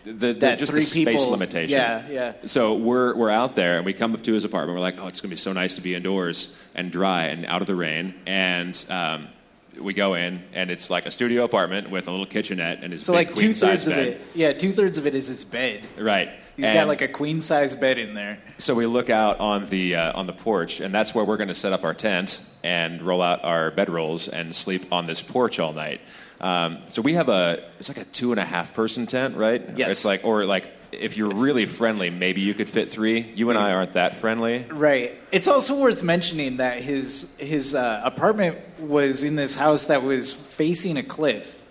the, 0.05 0.13
the 0.13 0.33
that 0.35 0.59
just 0.59 0.73
the 0.73 0.81
space 0.81 1.05
people- 1.05 1.31
limitation. 1.31 1.77
yeah, 1.79 2.09
yeah. 2.09 2.33
So 2.47 2.75
we're 2.77 3.15
we're 3.17 3.31
out 3.31 3.55
there 3.55 3.77
and 3.77 3.87
we 3.87 3.93
come 3.93 4.15
up 4.15 4.23
to 4.25 4.33
his 4.33 4.45
apartment. 4.45 4.77
We're 4.77 4.83
like, 4.83 4.99
oh, 5.01 5.07
it's 5.07 5.21
gonna 5.21 5.31
be 5.31 5.37
so 5.37 5.53
nice 5.53 5.75
to 5.75 5.81
be 5.81 5.95
indoors 5.95 6.57
and 6.75 6.91
dry 6.91 7.27
and 7.27 7.45
out 7.47 7.61
of 7.61 7.67
the 7.67 7.75
rain. 7.77 8.15
And 8.27 8.85
um, 8.91 9.29
we 9.81 9.95
go 9.95 10.15
in 10.15 10.43
and 10.55 10.71
it's 10.71 10.91
like 10.91 11.07
a 11.07 11.11
studio 11.11 11.45
apartment 11.45 11.91
with 11.91 12.09
a 12.09 12.11
little 12.11 12.27
kitchenette 12.27 12.83
and 12.83 12.93
his 12.93 13.03
So 13.05 13.13
big 13.13 13.29
like 13.29 13.37
queen 13.37 13.49
two 13.51 13.55
size 13.55 13.85
thirds 13.85 13.87
of 13.89 13.95
bed. 13.95 14.07
it, 14.09 14.21
yeah, 14.35 14.53
two 14.53 14.73
thirds 14.73 14.99
of 14.99 15.07
it 15.07 15.15
is 15.15 15.29
his 15.29 15.45
bed. 15.45 15.87
Right. 15.99 16.31
He's 16.57 16.65
And- 16.65 16.75
got 16.75 16.89
like 16.89 17.03
a 17.03 17.09
queen 17.09 17.41
size 17.41 17.77
bed 17.77 17.99
in 17.99 18.15
there. 18.15 18.39
So 18.57 18.75
we 18.75 18.87
look 18.87 19.11
out 19.11 19.39
on 19.39 19.69
the 19.69 19.95
uh, 19.95 20.19
on 20.19 20.27
the 20.27 20.33
porch, 20.33 20.81
and 20.81 20.93
that's 20.93 21.15
where 21.15 21.25
we're 21.25 21.37
going 21.37 21.49
to 21.49 21.55
set 21.55 21.73
up 21.73 21.85
our 21.85 21.95
tent 21.95 22.41
and 22.65 23.01
roll 23.01 23.23
out 23.23 23.45
our 23.45 23.71
bedrolls 23.71 24.29
and 24.29 24.53
sleep 24.57 24.87
on 24.91 25.07
this 25.07 25.23
porch 25.23 25.61
all 25.61 25.73
night. 25.73 26.01
Um, 26.41 26.79
so 26.89 27.03
we 27.03 27.15
have 27.15 27.29
a 27.29 27.65
it's 27.79 27.89
like 27.89 27.99
a 27.99 28.05
two 28.05 28.31
and 28.31 28.41
a 28.41 28.45
half 28.45 28.75
person 28.75 29.07
tent, 29.07 29.37
right? 29.37 29.63
Yes. 29.77 29.91
It's 29.91 30.05
like 30.05 30.25
or 30.25 30.45
like 30.45 30.71
if 30.93 31.17
you're 31.17 31.35
really 31.35 31.67
friendly, 31.67 32.11
maybe 32.11 32.41
you 32.41 32.55
could 32.55 32.69
fit 32.69 32.91
three. 32.91 33.21
You 33.35 33.51
and 33.51 33.59
I 33.59 33.73
aren't 33.73 33.95
that 33.95 34.17
friendly. 34.19 34.65
Right. 34.65 35.19
It's 35.33 35.49
also 35.49 35.77
worth 35.77 36.03
mentioning 36.03 36.59
that 36.59 36.81
his 36.81 37.27
his 37.39 37.75
uh, 37.75 38.01
apartment 38.05 38.59
was 38.81 39.23
in 39.23 39.37
this 39.37 39.57
house 39.57 39.87
that 39.87 40.03
was 40.03 40.33
facing 40.33 40.97
a 40.97 41.03
cliff. 41.03 41.55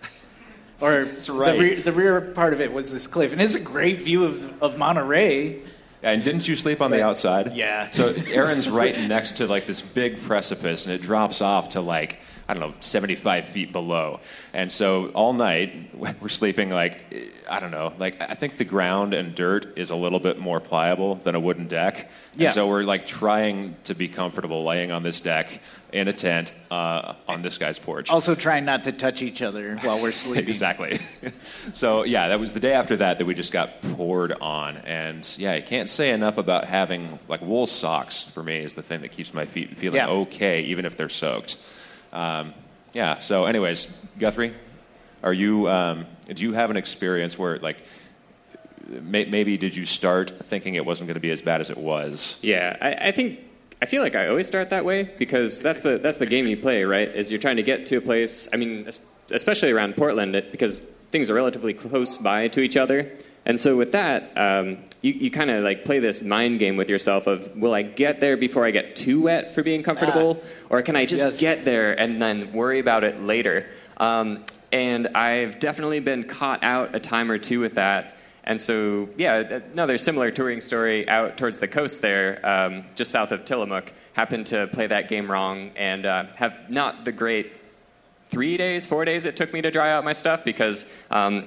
Or 0.80 0.92
right. 0.92 1.16
the, 1.18 1.58
rear, 1.58 1.76
the 1.76 1.92
rear 1.92 2.22
part 2.22 2.54
of 2.54 2.62
it 2.62 2.72
was 2.72 2.92
this 2.92 3.08
cliff, 3.08 3.32
and 3.32 3.42
it's 3.42 3.56
a 3.56 3.60
great 3.60 4.02
view 4.02 4.26
of 4.26 4.62
of 4.62 4.78
Monterey. 4.78 5.64
And 6.04 6.24
didn't 6.24 6.48
you 6.48 6.56
sleep 6.56 6.82
on 6.82 6.92
the 6.92 7.04
outside? 7.04 7.56
Yeah. 7.56 7.90
So 7.90 8.14
Aaron's 8.28 8.70
right 8.70 8.96
next 9.08 9.38
to 9.38 9.48
like 9.48 9.66
this 9.66 9.82
big 9.82 10.22
precipice, 10.22 10.86
and 10.86 10.94
it 10.94 11.02
drops 11.02 11.42
off 11.42 11.70
to 11.70 11.82
like 11.82 12.20
I 12.50 12.54
don't 12.54 12.62
know, 12.62 12.76
75 12.80 13.46
feet 13.50 13.72
below. 13.74 14.22
And 14.54 14.72
so 14.72 15.08
all 15.10 15.34
night 15.34 15.74
we're 16.22 16.30
sleeping 16.30 16.70
like 16.70 17.02
I 17.50 17.60
don't 17.60 17.72
know, 17.72 17.94
like 17.98 18.22
I 18.22 18.36
think 18.36 18.58
the 18.58 18.66
ground 18.66 19.14
and 19.14 19.36
dirt 19.36 19.78
is 19.78 19.90
a 19.90 19.96
little 19.96 20.20
bit 20.20 20.40
more 20.40 20.60
pliable 20.60 21.16
than 21.16 21.36
a 21.36 21.40
wooden 21.40 21.68
deck. 21.68 22.10
Yeah. 22.36 22.46
And 22.46 22.54
so 22.54 22.68
we're 22.68 22.84
like 22.84 23.06
trying 23.08 23.76
to 23.86 23.96
be 23.96 24.08
comfortable 24.08 24.64
laying 24.64 24.92
on 24.92 25.04
this 25.04 25.20
deck 25.20 25.60
in 25.92 26.08
a 26.08 26.14
tent 26.14 26.54
uh, 26.70 27.14
on 27.28 27.42
this 27.42 27.58
guy's 27.58 27.80
porch. 27.80 28.10
Also, 28.10 28.36
trying 28.36 28.66
not 28.66 28.84
to 28.84 28.92
touch 28.92 29.22
each 29.22 29.42
other 29.42 29.78
while 29.78 30.02
we're 30.02 30.12
sleeping. 30.12 30.48
Exactly. 30.58 31.00
so 31.74 32.04
yeah, 32.04 32.30
that 32.30 32.40
was 32.40 32.54
the 32.54 32.60
day 32.60 32.74
after 32.74 32.98
that 32.98 33.18
that 33.18 33.26
we 33.26 33.34
just 33.34 33.52
got 33.52 33.82
poured 33.82 34.32
on, 34.34 34.78
and 34.78 35.36
yeah, 35.38 35.54
I 35.54 35.62
can't 35.62 35.90
say 35.90 36.12
enough 36.12 36.38
about 36.38 36.66
having 36.66 37.20
like 37.28 37.42
wool 37.42 37.68
socks. 37.68 38.24
For 38.24 38.44
me, 38.44 38.60
is 38.60 38.74
the 38.74 38.82
thing 38.82 39.02
that 39.02 39.12
keeps 39.12 39.34
my 39.34 39.46
feet 39.46 39.78
feeling 39.78 39.98
Yeah. 39.98 40.08
okay, 40.08 40.62
even 40.64 40.86
if 40.86 40.96
they're 40.98 41.10
soaked. 41.10 41.58
Um, 42.18 42.54
yeah. 42.94 43.20
So, 43.20 43.46
anyways, 43.46 43.88
Guthrie, 44.18 44.54
are 45.22 45.34
you? 45.34 45.70
Um, 45.70 46.06
do 46.26 46.44
you 46.44 46.54
have 46.54 46.70
an 46.72 46.78
experience 46.78 47.38
where 47.38 47.60
like? 47.60 47.78
May, 48.88 49.26
maybe 49.26 49.58
did 49.58 49.76
you 49.76 49.86
start 49.86 50.32
thinking 50.46 50.76
it 50.76 50.86
wasn't 50.86 51.08
going 51.08 51.16
to 51.16 51.20
be 51.22 51.32
as 51.32 51.42
bad 51.42 51.60
as 51.60 51.70
it 51.70 51.78
was? 51.78 52.38
Yeah, 52.42 52.78
I, 52.80 53.10
I 53.10 53.12
think 53.12 53.42
I 53.82 53.86
feel 53.86 54.02
like 54.02 54.16
I 54.16 54.30
always 54.30 54.48
start 54.48 54.70
that 54.70 54.86
way 54.86 55.04
because 55.04 55.62
that's 55.62 55.84
the 55.84 55.98
that's 55.98 56.18
the 56.18 56.26
game 56.26 56.48
you 56.48 56.58
play, 56.58 56.84
right? 56.86 57.10
Is 57.10 57.30
you're 57.30 57.42
trying 57.42 57.58
to 57.58 57.64
get 57.64 57.86
to 57.88 57.98
a 57.98 58.02
place. 58.02 58.48
I 58.54 58.56
mean, 58.56 58.90
especially 59.32 59.72
around 59.72 59.98
Portland, 59.98 60.42
because 60.52 60.80
things 61.12 61.30
are 61.30 61.34
relatively 61.34 61.74
close 61.74 62.18
by 62.18 62.48
to 62.50 62.62
each 62.62 62.78
other, 62.78 63.12
and 63.48 63.60
so 63.60 63.76
with 63.76 63.94
that, 63.94 64.38
um, 64.38 64.78
you 65.02 65.14
you 65.14 65.32
kind 65.32 65.50
of 65.50 65.64
like 65.64 65.86
play 65.86 66.00
this 66.00 66.22
mind 66.22 66.60
game 66.60 66.76
with 66.78 66.90
yourself 66.90 67.28
of 67.28 67.56
will 67.56 67.74
I 67.74 67.82
get 67.82 68.20
there 68.20 68.38
before 68.38 68.66
I 68.66 68.72
get 68.72 68.96
too 68.96 69.22
wet 69.24 69.56
for 69.56 69.64
being 69.64 69.82
comfortable, 69.82 70.44
or 70.70 70.82
can 70.82 70.96
I 70.96 71.06
just 71.06 71.24
Yes. 71.24 71.40
get 71.40 71.66
there 71.66 72.00
and 72.00 72.22
then 72.22 72.52
worry 72.52 72.80
about 72.80 73.04
it 73.04 73.22
later? 73.22 73.66
Um, 73.98 74.44
and 74.72 75.08
I've 75.16 75.60
definitely 75.60 76.02
been 76.02 76.26
caught 76.26 76.62
out 76.64 76.94
a 76.94 77.00
time 77.00 77.32
or 77.32 77.38
two 77.38 77.60
with 77.62 77.76
that. 77.76 78.18
And 78.44 78.62
so, 78.62 79.10
yeah, 79.18 79.36
another 79.74 79.98
similar 79.98 80.32
touring 80.32 80.62
story 80.62 81.08
out 81.10 81.38
towards 81.38 81.60
the 81.60 81.68
coast 81.68 82.02
there, 82.02 82.46
um, 82.46 82.86
just 82.96 83.12
south 83.12 83.32
of 83.32 83.44
Tillamook. 83.44 83.92
Happened 84.14 84.48
to 84.48 84.68
play 84.68 84.88
that 84.88 85.10
game 85.10 85.30
wrong 85.30 85.72
and 85.76 86.06
uh, 86.06 86.26
have 86.36 86.70
not 86.70 87.06
the 87.06 87.12
great 87.12 87.52
three 88.30 88.58
days, 88.58 88.86
four 88.86 89.06
days 89.06 89.26
it 89.26 89.36
took 89.36 89.54
me 89.54 89.62
to 89.62 89.72
dry 89.72 89.92
out 89.92 90.04
my 90.04 90.14
stuff 90.14 90.44
because 90.44 90.86
um, 91.12 91.46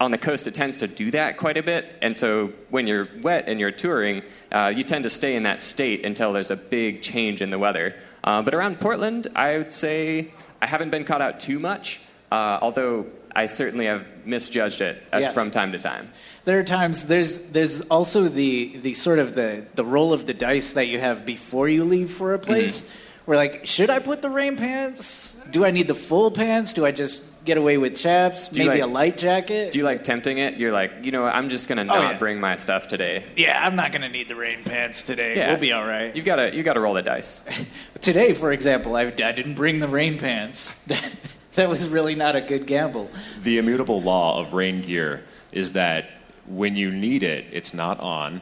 on 0.00 0.10
the 0.10 0.18
coast 0.18 0.46
it 0.46 0.54
tends 0.54 0.76
to 0.78 0.86
do 0.86 1.10
that 1.10 1.36
quite 1.36 1.56
a 1.56 1.62
bit. 1.62 1.96
And 2.02 2.16
so 2.16 2.52
when 2.70 2.86
you're 2.86 3.08
wet 3.22 3.48
and 3.48 3.58
you're 3.58 3.72
touring, 3.72 4.22
uh, 4.52 4.72
you 4.74 4.84
tend 4.84 5.04
to 5.04 5.10
stay 5.10 5.34
in 5.36 5.42
that 5.44 5.60
state 5.60 6.04
until 6.04 6.32
there's 6.32 6.50
a 6.50 6.56
big 6.56 7.02
change 7.02 7.42
in 7.42 7.50
the 7.50 7.58
weather. 7.58 7.94
Uh, 8.22 8.42
but 8.42 8.54
around 8.54 8.80
Portland, 8.80 9.28
I 9.34 9.58
would 9.58 9.72
say 9.72 10.32
I 10.62 10.66
haven't 10.66 10.90
been 10.90 11.04
caught 11.04 11.22
out 11.22 11.40
too 11.40 11.58
much, 11.58 12.00
uh, 12.30 12.58
although 12.60 13.06
I 13.34 13.46
certainly 13.46 13.86
have 13.86 14.06
misjudged 14.24 14.80
it 14.80 15.02
uh, 15.12 15.18
Yes. 15.18 15.34
from 15.34 15.50
time 15.50 15.72
to 15.72 15.78
time. 15.78 16.10
There 16.44 16.58
are 16.58 16.64
times 16.64 17.04
there's 17.06 17.38
there's 17.38 17.82
also 17.82 18.24
the 18.28 18.78
the 18.78 18.94
sort 18.94 19.18
of 19.18 19.34
the 19.34 19.64
the 19.74 19.84
roll 19.84 20.12
of 20.12 20.26
the 20.26 20.34
dice 20.34 20.72
that 20.72 20.88
you 20.88 20.98
have 20.98 21.26
before 21.26 21.68
you 21.68 21.84
leave 21.84 22.10
for 22.10 22.34
a 22.34 22.38
place. 22.38 22.82
Mm-hmm. 22.82 22.92
Where 23.26 23.36
like, 23.36 23.66
should 23.66 23.90
I 23.90 23.98
put 23.98 24.22
the 24.22 24.30
rain 24.30 24.56
pants? 24.56 25.36
Do 25.50 25.64
I 25.64 25.70
need 25.70 25.86
the 25.88 25.94
full 25.94 26.30
pants? 26.30 26.72
Do 26.72 26.86
I 26.86 26.90
just 26.92 27.22
get 27.48 27.58
away 27.58 27.76
with 27.78 27.96
chaps? 27.96 28.46
Do 28.48 28.62
you 28.62 28.68
Maybe 28.68 28.80
like- 28.82 28.88
a 28.90 28.92
light 28.92 29.18
jacket? 29.18 29.72
Do 29.72 29.78
you 29.80 29.84
like 29.84 30.04
tempting 30.04 30.38
it? 30.38 30.54
You're 30.58 30.70
like, 30.72 30.92
you 31.04 31.10
know, 31.10 31.22
what, 31.22 31.34
I'm 31.34 31.48
just 31.48 31.68
gonna 31.68 31.82
not 31.84 31.96
Oh, 31.96 32.02
yeah. 32.02 32.18
bring 32.18 32.38
my 32.38 32.54
stuff 32.56 32.86
today. 32.86 33.24
yeah, 33.36 33.58
I'm 33.66 33.74
not 33.74 33.90
gonna 33.90 34.08
need 34.08 34.28
the 34.28 34.36
rain 34.36 34.62
pants 34.64 35.02
today. 35.02 35.36
Yeah, 35.36 35.48
We'll 35.50 35.60
be 35.60 35.72
all 35.72 35.84
right. 35.84 36.14
You've 36.14 36.24
got 36.24 36.36
to 36.36 36.54
you 36.54 36.62
got 36.62 36.74
to 36.74 36.80
roll 36.80 36.94
the 36.94 37.02
dice. 37.02 37.42
Today, 38.00 38.32
for 38.32 38.52
example, 38.52 38.94
I, 38.94 39.02
I 39.06 39.32
didn't 39.32 39.54
bring 39.54 39.80
the 39.80 39.88
rain 39.88 40.18
pants. 40.18 40.76
That, 40.86 41.12
that 41.54 41.68
was 41.68 41.88
really 41.88 42.14
not 42.14 42.36
a 42.36 42.40
good 42.40 42.66
gamble. 42.68 43.10
The 43.42 43.58
immutable 43.58 44.00
law 44.00 44.38
of 44.40 44.52
rain 44.52 44.80
gear 44.80 45.24
is 45.50 45.72
that 45.72 46.08
when 46.46 46.76
you 46.76 46.92
need 46.92 47.24
it, 47.24 47.46
it's 47.50 47.74
not 47.74 47.98
on, 47.98 48.40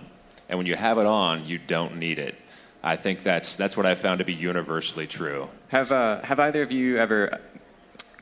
and 0.50 0.58
when 0.58 0.66
you 0.66 0.74
have 0.76 0.98
it 0.98 1.06
on, 1.06 1.46
you 1.46 1.56
don't 1.56 1.96
need 1.96 2.18
it. 2.18 2.34
I 2.82 2.96
think 2.96 3.22
that's 3.22 3.56
that's 3.56 3.74
what 3.76 3.86
I 3.86 3.94
found 3.94 4.18
to 4.18 4.24
be 4.26 4.34
universally 4.34 5.06
true. 5.06 5.48
Have 5.68 5.92
uh, 5.92 6.20
have 6.24 6.38
either 6.38 6.60
of 6.62 6.70
you 6.72 6.98
ever 6.98 7.40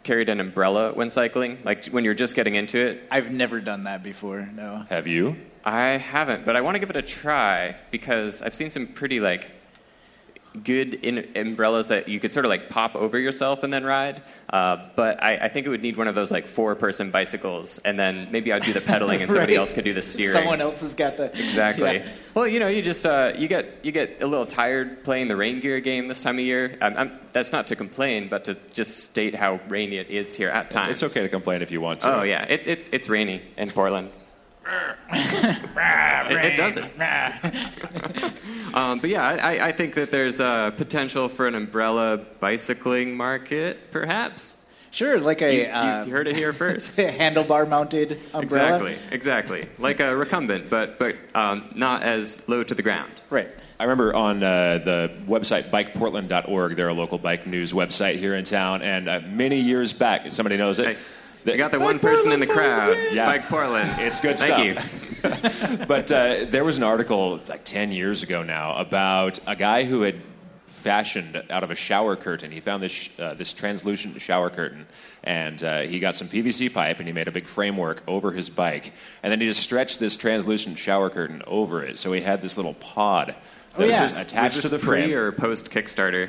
carried 0.04 0.28
an 0.28 0.38
umbrella 0.38 0.92
when 0.92 1.10
cycling? 1.10 1.58
Like 1.64 1.86
when 1.86 2.04
you're 2.04 2.14
just 2.14 2.36
getting 2.36 2.54
into 2.54 2.78
it? 2.78 3.02
I've 3.10 3.32
never 3.32 3.60
done 3.60 3.84
that 3.84 4.02
before. 4.02 4.46
No. 4.54 4.84
Have 4.88 5.06
you? 5.06 5.36
I 5.64 5.96
haven't, 5.96 6.44
but 6.44 6.56
I 6.56 6.60
want 6.60 6.74
to 6.76 6.78
give 6.78 6.90
it 6.90 6.96
a 6.96 7.02
try 7.02 7.74
because 7.90 8.42
I've 8.42 8.54
seen 8.54 8.70
some 8.70 8.86
pretty 8.86 9.18
like 9.18 9.50
good 10.62 10.94
in- 10.94 11.28
umbrellas 11.36 11.88
that 11.88 12.08
you 12.08 12.20
could 12.20 12.30
sort 12.30 12.44
of 12.44 12.48
like 12.50 12.68
pop 12.68 12.94
over 12.94 13.18
yourself 13.18 13.62
and 13.64 13.72
then 13.72 13.82
ride. 13.84 14.22
Uh, 14.50 14.88
but 14.94 15.20
I, 15.22 15.36
I 15.36 15.48
think 15.48 15.66
it 15.66 15.70
would 15.70 15.82
need 15.82 15.96
one 15.96 16.06
of 16.06 16.14
those 16.14 16.30
like 16.30 16.46
four-person 16.46 17.10
bicycles, 17.10 17.78
and 17.78 17.98
then 17.98 18.28
maybe 18.30 18.52
I'd 18.52 18.62
do 18.62 18.72
the 18.72 18.80
pedaling 18.80 19.20
and 19.20 19.30
somebody 19.30 19.52
Right. 19.54 19.58
else 19.58 19.72
could 19.72 19.84
do 19.84 19.92
the 19.94 20.02
steering. 20.02 20.32
Someone 20.34 20.60
else 20.60 20.80
has 20.82 20.94
got 20.94 21.16
the 21.16 21.24
Exactly. 21.36 21.96
Yeah. 21.96 22.06
Well, 22.34 22.46
you 22.46 22.60
know, 22.60 22.68
you 22.68 22.82
just 22.82 23.04
uh, 23.04 23.32
you 23.36 23.48
get 23.48 23.80
you 23.82 23.90
get 23.92 24.22
a 24.22 24.26
little 24.26 24.46
tired 24.46 25.02
playing 25.02 25.28
the 25.28 25.36
rain 25.36 25.60
gear 25.60 25.80
game 25.80 26.06
this 26.08 26.22
time 26.22 26.36
of 26.38 26.44
year. 26.44 26.78
I'm, 26.80 26.96
I'm, 26.96 27.18
that's 27.32 27.50
not 27.50 27.66
to 27.68 27.76
complain, 27.76 28.28
but 28.28 28.44
to 28.44 28.54
just 28.72 28.98
state 29.04 29.34
how 29.34 29.58
rainy 29.68 29.96
it 29.96 30.08
is 30.10 30.36
here 30.36 30.50
at 30.50 30.70
times. 30.70 31.02
It's 31.02 31.10
okay 31.12 31.22
to 31.22 31.28
complain 31.28 31.62
if 31.62 31.70
you 31.72 31.80
want 31.80 32.00
to. 32.00 32.20
Oh 32.20 32.22
yeah, 32.22 32.44
it, 32.44 32.66
it, 32.68 32.88
it's 32.92 33.08
rainy 33.08 33.42
in 33.56 33.70
Portland. 33.72 34.10
It, 35.12 36.44
it 36.44 36.56
does 36.56 36.76
it. 36.76 36.84
Um, 38.74 38.98
but 38.98 39.08
yeah, 39.08 39.22
I, 39.22 39.68
I 39.68 39.72
think 39.72 39.94
that 39.94 40.10
there's 40.10 40.40
uh, 40.40 40.72
potential 40.72 41.28
for 41.28 41.46
an 41.46 41.54
umbrella 41.54 42.18
bicycling 42.40 43.16
market, 43.16 43.92
perhaps. 43.92 44.64
Sure, 44.90 45.18
like 45.20 45.42
a 45.42 45.54
You, 45.54 45.60
you 45.62 45.66
uh, 45.68 46.04
heard 46.06 46.26
it 46.26 46.34
here 46.34 46.52
first. 46.64 46.96
handlebar 46.96 47.68
mounted 47.68 48.18
umbrella. 48.32 48.42
exactly, 48.42 48.96
exactly. 49.12 49.68
Like 49.78 50.00
a 50.00 50.16
recumbent, 50.16 50.70
but 50.70 50.98
but 50.98 51.14
um, 51.36 51.70
not 51.76 52.02
as 52.02 52.48
low 52.48 52.64
to 52.64 52.74
the 52.74 52.82
ground. 52.82 53.12
Right. 53.30 53.48
I 53.78 53.84
remember 53.84 54.12
on 54.14 54.42
uh, 54.42 54.78
the 54.78 55.10
website 55.26 55.70
bikeportland.org, 55.70 56.76
they're 56.76 56.88
a 56.88 56.94
local 56.94 57.18
bike 57.18 57.46
news 57.46 57.72
website 57.72 58.16
here 58.16 58.34
in 58.34 58.44
town, 58.44 58.82
and 58.82 59.08
uh, 59.08 59.20
many 59.26 59.60
years 59.60 59.92
back, 59.92 60.32
somebody 60.32 60.56
knows 60.56 60.78
it. 60.78 60.84
Nice. 60.84 61.12
They- 61.44 61.52
You 61.52 61.58
got 61.58 61.70
the 61.70 61.80
one 61.80 61.98
person 61.98 62.32
in 62.32 62.40
the 62.40 62.46
crowd. 62.46 62.96
Yeah. 63.12 63.26
Bike 63.26 63.48
Portland. 63.48 63.90
It's 64.00 64.20
good 64.20 64.38
Thank 64.38 64.78
stuff. 64.80 64.88
Thank 65.22 65.78
you. 65.80 65.86
but 65.86 66.10
uh, 66.12 66.44
there 66.50 66.64
was 66.64 66.76
an 66.76 66.82
article 66.82 67.40
like 67.48 67.64
10 67.64 67.92
years 67.92 68.22
ago 68.22 68.42
now 68.42 68.76
about 68.76 69.38
a 69.46 69.56
guy 69.56 69.84
who 69.84 70.02
had 70.02 70.20
fashioned 70.66 71.42
out 71.48 71.64
of 71.64 71.70
a 71.70 71.74
shower 71.74 72.14
curtain. 72.14 72.50
He 72.50 72.60
found 72.60 72.82
this, 72.82 72.92
sh- 72.92 73.08
uh, 73.18 73.32
this 73.34 73.54
translucent 73.54 74.20
shower 74.20 74.50
curtain, 74.50 74.86
and 75.22 75.62
uh, 75.64 75.80
he 75.82 75.98
got 75.98 76.14
some 76.14 76.28
PVC 76.28 76.70
pipe 76.72 76.98
and 76.98 77.06
he 77.08 77.12
made 77.14 77.26
a 77.26 77.32
big 77.32 77.48
framework 77.48 78.02
over 78.06 78.32
his 78.32 78.50
bike. 78.50 78.92
And 79.22 79.32
then 79.32 79.40
he 79.40 79.46
just 79.46 79.62
stretched 79.62 79.98
this 79.98 80.16
translucent 80.18 80.78
shower 80.78 81.08
curtain 81.08 81.42
over 81.46 81.82
it. 81.82 81.98
So 81.98 82.12
he 82.12 82.20
had 82.20 82.42
this 82.42 82.56
little 82.58 82.74
pod 82.74 83.28
that 83.28 83.36
Oh, 83.80 83.86
was 83.86 83.94
yeah. 83.94 84.00
just 84.00 84.18
Was 84.18 84.26
attached 84.26 84.56
Was 84.56 84.64
to 84.64 84.68
this 84.68 84.80
the 84.82 84.86
pre 84.86 85.02
frame. 85.06 85.14
or 85.14 85.32
post 85.32 85.70
Kickstarter? 85.70 86.28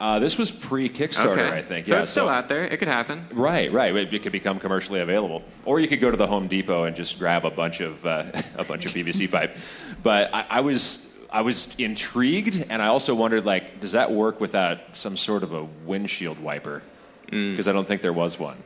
Uh, 0.00 0.18
this 0.20 0.38
was 0.38 0.50
pre 0.50 0.88
Kickstarter, 0.88 1.38
okay. 1.38 1.58
I 1.58 1.62
think. 1.62 1.86
So 1.86 1.94
yeah, 1.96 2.02
it's 2.02 2.10
still 2.10 2.28
out 2.28 2.48
there. 2.48 2.64
It 2.64 2.78
could 2.78 2.88
happen. 2.88 3.26
Right, 3.32 3.72
right. 3.72 3.94
It, 3.94 4.14
it 4.14 4.22
could 4.22 4.32
become 4.32 4.60
commercially 4.60 5.00
available, 5.00 5.42
or 5.64 5.80
you 5.80 5.88
could 5.88 6.00
go 6.00 6.10
to 6.10 6.16
the 6.16 6.26
Home 6.26 6.46
Depot 6.46 6.84
and 6.84 6.94
just 6.94 7.18
grab 7.18 7.44
a 7.44 7.50
bunch 7.50 7.80
of 7.80 8.04
uh, 8.06 8.24
a 8.56 8.64
bunch 8.64 8.86
of 8.86 8.92
PVC 8.92 9.30
pipe. 9.30 9.56
But 10.02 10.32
I, 10.32 10.46
I 10.48 10.60
was 10.60 11.12
I 11.30 11.42
was 11.42 11.68
intrigued, 11.78 12.64
and 12.70 12.80
I 12.80 12.86
also 12.86 13.14
wondered, 13.14 13.44
like, 13.44 13.80
does 13.80 13.92
that 13.92 14.12
work 14.12 14.40
without 14.40 14.78
some 14.94 15.16
sort 15.16 15.42
of 15.42 15.52
a 15.52 15.64
windshield 15.84 16.38
wiper? 16.38 16.82
Because 17.30 17.68
I 17.68 17.72
don't 17.72 17.86
think 17.86 18.00
there 18.00 18.12
was 18.12 18.38
one. 18.38 18.56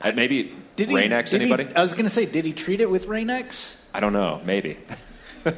Uh, 0.00 0.12
maybe 0.14 0.54
Did 0.76 0.90
he, 0.90 0.94
Rain-X, 0.94 1.32
did 1.32 1.40
he- 1.40 1.52
anybody? 1.52 1.74
I 1.74 1.80
was 1.80 1.94
going 1.94 2.04
to 2.04 2.10
say, 2.10 2.24
did 2.26 2.44
he 2.44 2.52
treat 2.52 2.80
it 2.80 2.88
with 2.88 3.06
Rain-X? 3.06 3.76
I 3.92 3.98
don't 3.98 4.12
know. 4.12 4.40
Maybe. 4.44 4.78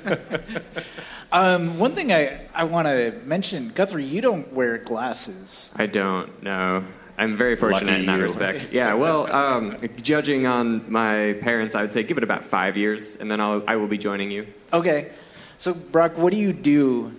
Um, 1.32 1.80
one 1.80 1.96
thing 1.96 2.12
I, 2.12 2.46
I 2.54 2.62
want 2.62 2.86
to 2.86 3.12
mention, 3.24 3.70
Guthrie, 3.70 4.04
you 4.04 4.20
don't 4.20 4.52
wear 4.52 4.78
glasses. 4.78 5.68
I 5.74 5.86
don't 5.86 6.44
know. 6.44 6.84
I'm 7.18 7.36
very 7.36 7.56
fortunate 7.56 7.90
Lucky 7.90 8.00
in 8.00 8.06
that 8.06 8.16
you. 8.18 8.22
respect. 8.22 8.72
Yeah, 8.72 8.94
well, 8.94 9.32
um, 9.32 9.76
judging 10.00 10.46
on 10.46 10.90
my 10.90 11.36
parents, 11.40 11.74
I 11.74 11.82
would 11.82 11.92
say 11.92 12.04
give 12.04 12.18
it 12.18 12.24
about 12.24 12.44
five 12.44 12.76
years, 12.76 13.16
and 13.16 13.28
then 13.28 13.40
I'll, 13.40 13.64
I 13.66 13.74
will 13.74 13.88
be 13.88 13.98
joining 13.98 14.30
you. 14.30 14.46
Okay. 14.72 15.10
So, 15.58 15.74
Brock, 15.74 16.18
what 16.18 16.32
do 16.32 16.36
you 16.36 16.52
do 16.52 17.12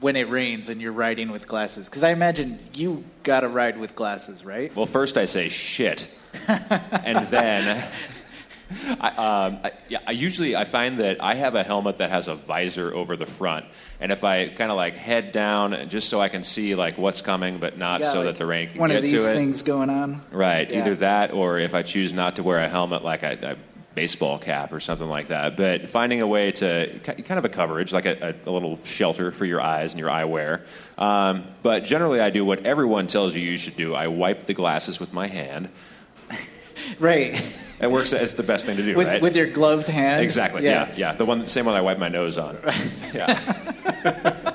when 0.00 0.16
it 0.16 0.28
rains 0.28 0.68
and 0.68 0.82
you're 0.82 0.92
riding 0.92 1.30
with 1.30 1.46
glasses? 1.48 1.88
Because 1.88 2.04
I 2.04 2.10
imagine 2.10 2.58
you 2.74 3.02
got 3.22 3.40
to 3.40 3.48
ride 3.48 3.78
with 3.78 3.96
glasses, 3.96 4.44
right? 4.44 4.74
Well, 4.76 4.84
first 4.86 5.16
I 5.16 5.24
say 5.24 5.48
shit, 5.48 6.06
and 6.48 7.26
then 7.28 7.88
I, 9.00 9.08
um, 9.46 9.58
I, 9.64 9.72
yeah, 9.88 9.98
I 10.06 10.12
usually 10.12 10.56
I 10.56 10.64
find 10.64 10.98
that 11.00 11.22
I 11.22 11.34
have 11.34 11.54
a 11.54 11.62
helmet 11.62 11.98
that 11.98 12.10
has 12.10 12.28
a 12.28 12.34
visor 12.34 12.94
over 12.94 13.16
the 13.16 13.26
front, 13.26 13.66
and 14.00 14.12
if 14.12 14.24
I 14.24 14.48
kind 14.48 14.70
of 14.70 14.76
like 14.76 14.96
head 14.96 15.32
down 15.32 15.88
just 15.88 16.08
so 16.08 16.20
I 16.20 16.28
can 16.28 16.44
see 16.44 16.74
like 16.74 16.98
what's 16.98 17.22
coming, 17.22 17.58
but 17.58 17.78
not 17.78 18.04
so 18.04 18.18
like, 18.18 18.24
that 18.26 18.38
the 18.38 18.46
rain 18.46 18.70
can 18.70 18.80
one 18.80 18.90
get 18.90 18.98
of 18.98 19.02
these 19.10 19.24
to 19.24 19.30
it. 19.30 19.34
things 19.34 19.62
going 19.62 19.90
on. 19.90 20.20
Right, 20.30 20.70
Yeah. 20.70 20.80
either 20.80 20.94
that 20.96 21.32
or 21.32 21.58
if 21.58 21.74
I 21.74 21.82
choose 21.82 22.12
not 22.12 22.36
to 22.36 22.42
wear 22.42 22.58
a 22.58 22.68
helmet 22.68 23.02
like 23.04 23.22
a, 23.22 23.52
a 23.52 23.56
baseball 23.94 24.38
cap 24.38 24.72
or 24.72 24.80
something 24.80 25.06
like 25.08 25.28
that. 25.28 25.54
But 25.54 25.90
finding 25.90 26.22
a 26.22 26.26
way 26.26 26.50
to 26.52 26.98
kind 27.04 27.38
of 27.38 27.44
a 27.44 27.50
coverage, 27.50 27.92
like 27.92 28.06
a, 28.06 28.34
a, 28.46 28.48
a 28.48 28.50
little 28.50 28.78
shelter 28.84 29.30
for 29.32 29.44
your 29.44 29.60
eyes 29.60 29.92
and 29.92 30.00
your 30.00 30.08
eyewear. 30.08 30.62
Um, 30.96 31.44
but 31.62 31.84
generally, 31.84 32.18
I 32.18 32.30
do 32.30 32.42
what 32.42 32.64
everyone 32.64 33.06
tells 33.06 33.34
you 33.34 33.42
you 33.42 33.58
should 33.58 33.76
do. 33.76 33.94
I 33.94 34.06
wipe 34.06 34.44
the 34.44 34.54
glasses 34.54 34.98
with 34.98 35.12
my 35.12 35.26
hand. 35.28 35.68
Right. 36.98 37.40
It 37.82 37.90
works. 37.90 38.12
It's 38.12 38.34
the 38.34 38.42
best 38.42 38.64
thing 38.64 38.76
to 38.76 38.82
do, 38.82 38.96
with, 38.96 39.08
right? 39.08 39.20
with 39.20 39.34
your 39.34 39.46
gloved 39.46 39.88
hand. 39.88 40.22
exactly. 40.22 40.64
Yeah. 40.64 40.92
yeah, 40.96 41.14
The 41.14 41.24
one, 41.24 41.46
same 41.48 41.66
one 41.66 41.74
I 41.74 41.80
wipe 41.80 41.98
my 41.98 42.08
nose 42.08 42.38
on. 42.38 42.56
Yeah. 43.12 44.54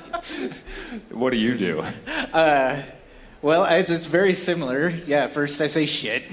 what 1.10 1.30
do 1.30 1.36
you 1.36 1.56
do? 1.56 1.84
Well, 3.40 3.64
it's, 3.66 3.90
it's 3.90 4.06
very 4.06 4.34
similar. 4.34 4.88
Yeah, 4.88 5.28
first 5.28 5.60
I 5.60 5.68
say 5.68 5.86
shit. 5.86 6.24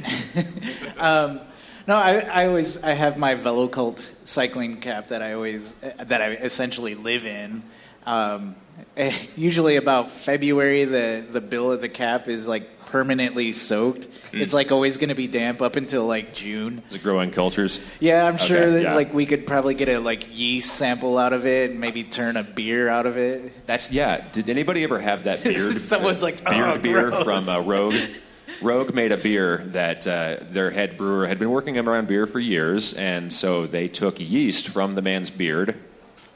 um, 0.98 1.40
no, 1.88 1.96
I, 1.96 2.18
I 2.18 2.48
always 2.48 2.82
I 2.82 2.94
have 2.94 3.18
my 3.18 3.36
Velocult 3.36 4.02
cycling 4.24 4.80
cap 4.80 5.10
that 5.10 5.22
I 5.22 5.34
always 5.34 5.76
that 5.82 6.22
I 6.22 6.32
essentially 6.32 6.96
live 6.96 7.28
in. 7.28 7.62
Um, 8.06 8.56
eh, 8.98 9.16
usually 9.36 9.78
about 9.78 10.10
February, 10.12 10.86
the 10.86 11.26
the 11.32 11.42
bill 11.42 11.72
of 11.72 11.82
the 11.82 11.90
cap 11.90 12.28
is 12.28 12.48
like 12.48 12.80
permanently 12.86 13.52
soaked. 13.52 14.06
Hmm. 14.32 14.42
It's 14.42 14.54
like 14.54 14.72
always 14.72 14.98
going 14.98 15.10
to 15.10 15.16
be 15.16 15.28
damp 15.28 15.62
up 15.62 15.76
until 15.76 16.06
like 16.06 16.34
June. 16.34 16.84
Does 16.86 16.96
it 16.96 17.04
grow 17.04 17.20
in 17.22 17.32
cultures? 17.32 17.80
Yeah, 18.00 18.26
I'm 18.26 18.38
sure 18.38 18.58
Okay, 18.58 18.72
that 18.74 18.82
yeah. 18.84 18.96
like 18.96 19.14
we 19.14 19.26
could 19.26 19.48
probably 19.48 19.74
get 19.74 19.90
a 19.90 20.00
like 20.00 20.28
yeast 20.38 20.76
sample 20.76 21.18
out 21.18 21.34
of 21.34 21.46
it 21.46 21.72
and 21.72 21.80
maybe 21.80 22.04
turn 22.04 22.38
a 22.38 22.44
beer 22.44 22.88
out 22.88 23.06
of 23.06 23.18
it. 23.18 23.66
That's 23.66 23.92
yeah. 23.92 24.24
Did 24.32 24.50
anybody 24.50 24.84
ever 24.84 25.00
have 25.00 25.24
that 25.24 25.44
beard? 25.44 25.74
Someone's 25.82 26.24
like, 26.24 26.44
beard 26.46 26.78
"Oh, 26.78 26.80
beer 26.80 27.10
gross." 27.10 27.24
from 27.24 27.50
uh, 27.50 27.60
Rogue. 27.62 27.96
Rogue 28.62 28.94
made 28.94 29.12
a 29.12 29.18
beer 29.18 29.58
that 29.74 30.08
uh, 30.08 30.38
their 30.50 30.70
head 30.70 30.98
brewer 30.98 31.28
had 31.28 31.40
been 31.40 31.50
working 31.50 31.78
around 31.78 32.08
beer 32.08 32.26
for 32.26 32.40
years, 32.40 32.94
and 32.94 33.34
so 33.34 33.68
they 33.68 33.90
took 33.90 34.18
yeast 34.20 34.70
from 34.70 34.94
the 34.94 35.02
man's 35.02 35.30
beard, 35.30 35.76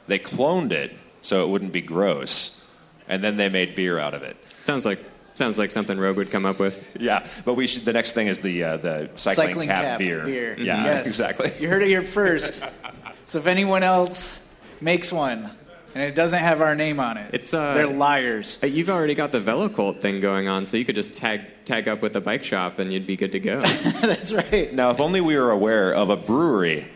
they 0.06 0.18
cloned 0.18 0.70
it 0.72 0.92
so 1.22 1.44
it 1.44 1.48
wouldn't 1.48 1.72
be 1.72 1.80
gross, 1.80 2.64
and 3.08 3.22
then 3.22 3.36
they 3.36 3.48
made 3.48 3.74
beer 3.74 3.98
out 3.98 4.14
of 4.14 4.22
it. 4.22 4.36
Sounds 4.62 4.84
like 4.86 4.98
sounds 5.34 5.58
like 5.58 5.70
something 5.70 5.98
Rogue 5.98 6.16
would 6.16 6.30
come 6.30 6.44
up 6.44 6.58
with. 6.58 6.96
Yeah, 7.00 7.26
but 7.44 7.54
we 7.54 7.66
should. 7.66 7.84
The 7.84 7.92
next 7.92 8.12
thing 8.12 8.26
is 8.28 8.40
the 8.40 8.64
uh, 8.64 8.76
the 8.76 9.10
cycling, 9.16 9.68
cap, 9.68 9.98
beer. 9.98 10.24
Beer. 10.24 10.58
Yeah, 10.58 10.84
Yes. 10.84 11.06
exactly. 11.06 11.52
You 11.58 11.68
heard 11.68 11.82
it 11.82 11.88
here 11.88 12.02
first. 12.02 12.62
so 13.26 13.38
if 13.38 13.46
anyone 13.46 13.82
else 13.82 14.40
makes 14.80 15.12
one 15.12 15.50
and 15.94 16.04
it 16.04 16.14
doesn't 16.14 16.38
have 16.38 16.60
our 16.60 16.76
name 16.76 17.00
on 17.00 17.16
it, 17.16 17.30
It's, 17.34 17.52
uh, 17.52 17.74
they're 17.74 17.86
liars. 17.88 18.58
You've 18.62 18.88
already 18.90 19.14
got 19.14 19.32
the 19.32 19.40
Velocult 19.40 20.00
thing 20.00 20.20
going 20.20 20.46
on, 20.46 20.64
so 20.64 20.76
you 20.76 20.84
could 20.84 20.94
just 20.94 21.14
tag 21.14 21.40
tag 21.64 21.88
up 21.88 22.00
with 22.02 22.12
the 22.12 22.20
bike 22.20 22.44
shop, 22.44 22.78
and 22.78 22.92
you'd 22.92 23.06
be 23.06 23.16
good 23.16 23.32
to 23.32 23.40
go. 23.40 23.60
That's 24.00 24.32
right. 24.32 24.72
Now, 24.72 24.90
if 24.90 25.00
only 25.00 25.20
we 25.20 25.36
were 25.38 25.50
aware 25.50 25.92
of 25.94 26.10
a 26.10 26.16
brewery 26.16 26.86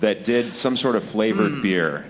that 0.00 0.24
did 0.24 0.54
some 0.54 0.76
sort 0.76 0.96
of 0.96 1.04
flavored 1.04 1.52
Hmm. 1.54 1.62
beer. 1.62 2.04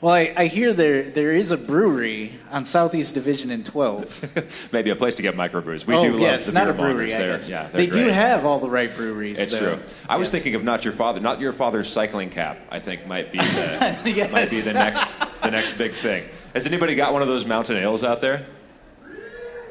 Well, 0.00 0.14
I, 0.14 0.32
I 0.34 0.46
hear 0.46 0.72
there 0.72 1.10
there 1.10 1.32
is 1.32 1.50
a 1.50 1.58
brewery 1.58 2.32
on 2.50 2.64
Southeast 2.64 3.12
Division 3.12 3.50
in 3.50 3.62
12. 3.62 4.46
Maybe 4.72 4.88
a 4.88 4.96
place 4.96 5.14
to 5.16 5.22
get 5.22 5.34
microbrews. 5.34 5.86
We 5.86 5.94
oh, 5.94 6.04
do 6.04 6.12
love 6.12 6.20
yes, 6.20 6.46
the 6.46 6.52
not 6.52 6.64
beer 6.64 6.72
a 6.74 6.76
brewery. 6.78 7.14
I 7.14 7.18
there. 7.18 7.36
guess. 7.36 7.50
Yeah, 7.50 7.68
they 7.68 7.86
do 7.86 8.06
have 8.08 8.46
all 8.46 8.58
the 8.58 8.70
right 8.70 8.94
breweries. 8.94 9.38
It's 9.38 9.52
though. 9.52 9.74
true. 9.76 9.82
I 10.08 10.16
was 10.16 10.28
Yes. 10.28 10.32
thinking 10.32 10.54
of 10.54 10.64
not 10.64 10.84
your 10.86 10.94
father, 10.94 11.20
not 11.20 11.38
your 11.38 11.52
father's 11.52 11.92
cycling 11.92 12.30
cap. 12.30 12.58
I 12.70 12.80
think 12.80 13.06
might 13.06 13.30
be 13.30 13.38
the 13.38 13.44
Yes. 14.06 14.32
might 14.32 14.48
be 14.48 14.60
the 14.62 14.72
next 14.72 15.14
the 15.42 15.50
next 15.50 15.76
big 15.76 15.92
thing. 15.92 16.26
Has 16.54 16.66
anybody 16.66 16.94
got 16.94 17.12
one 17.12 17.20
of 17.20 17.28
those 17.28 17.44
mountain 17.44 17.76
ales 17.76 18.02
out 18.02 18.22
there? 18.22 18.46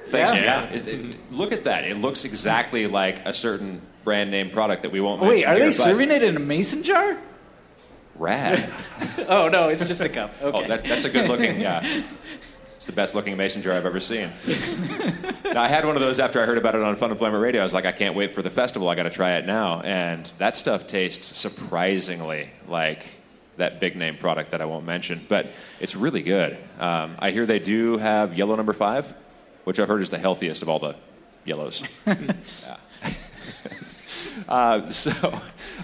Thanks. 0.09 0.33
Yeah. 0.33 0.69
Yeah. 0.69 0.73
It- 0.75 1.31
look 1.31 1.53
at 1.53 1.63
that. 1.63 1.85
It 1.85 1.97
looks 1.97 2.23
exactly 2.23 2.85
like 2.85 3.25
a 3.25 3.33
certain 3.33 3.81
brand 4.03 4.29
name 4.29 4.51
product 4.51 4.83
that 4.83 4.91
we 4.91 5.01
won't 5.01 5.21
Oh, 5.23 5.27
wait, 5.29 5.45
are 5.45 5.57
they 5.57 5.65
but 5.65 5.73
serving 5.73 6.11
it 6.11 6.21
in 6.23 6.35
a 6.37 6.39
mason 6.39 6.83
jar? 6.83 7.17
Rad. 8.19 8.71
Oh 9.27 9.47
no, 9.47 9.69
it's 9.69 9.85
just 9.85 10.01
a 10.01 10.09
cup. 10.09 10.33
Okay. 10.41 10.57
Oh, 10.57 10.67
that, 10.67 10.83
that's 10.83 11.05
a 11.05 11.09
good 11.09 11.27
looking. 11.27 11.59
Yeah, 11.59 11.81
it's 12.75 12.87
the 12.87 12.91
best 12.91 13.13
looking 13.13 13.37
mason 13.37 13.61
jar 13.61 13.73
I've 13.73 13.85
ever 13.85 13.99
seen. 13.99 14.31
now, 15.43 15.61
I 15.61 15.67
had 15.67 15.85
one 15.85 15.95
of 15.95 16.01
those 16.01 16.19
after 16.19 16.41
I 16.41 16.45
heard 16.47 16.57
about 16.57 16.73
it 16.73 16.81
on 16.81 16.95
Funemployment 16.95 17.39
Radio. 17.39 17.61
I 17.61 17.63
was 17.63 17.75
like, 17.75 17.85
I 17.85 17.91
can't 17.91 18.15
wait 18.15 18.31
for 18.33 18.41
the 18.41 18.49
festival. 18.49 18.89
I 18.89 18.95
got 18.95 19.03
to 19.03 19.11
try 19.11 19.37
it 19.37 19.45
now. 19.45 19.81
And 19.81 20.31
that 20.39 20.57
stuff 20.57 20.87
tastes 20.87 21.37
surprisingly 21.37 22.49
like 22.67 23.05
that 23.57 23.79
big 23.79 23.95
name 23.95 24.17
product 24.17 24.49
that 24.51 24.61
I 24.61 24.65
won't 24.65 24.85
mention, 24.85 25.23
but 25.29 25.47
it's 25.79 25.95
really 25.95 26.23
good. 26.23 26.57
Um, 26.79 27.17
I 27.19 27.29
hear 27.29 27.45
they 27.45 27.59
do 27.59 27.97
have 27.97 28.35
yellow 28.35 28.55
number 28.55 28.73
five, 28.73 29.13
which 29.65 29.79
I've 29.79 29.87
heard 29.87 30.01
is 30.01 30.09
the 30.09 30.17
healthiest 30.17 30.63
of 30.63 30.69
all 30.69 30.79
the 30.79 30.95
yellows. 31.45 31.83
Uh, 34.47 34.89
so, 34.89 35.11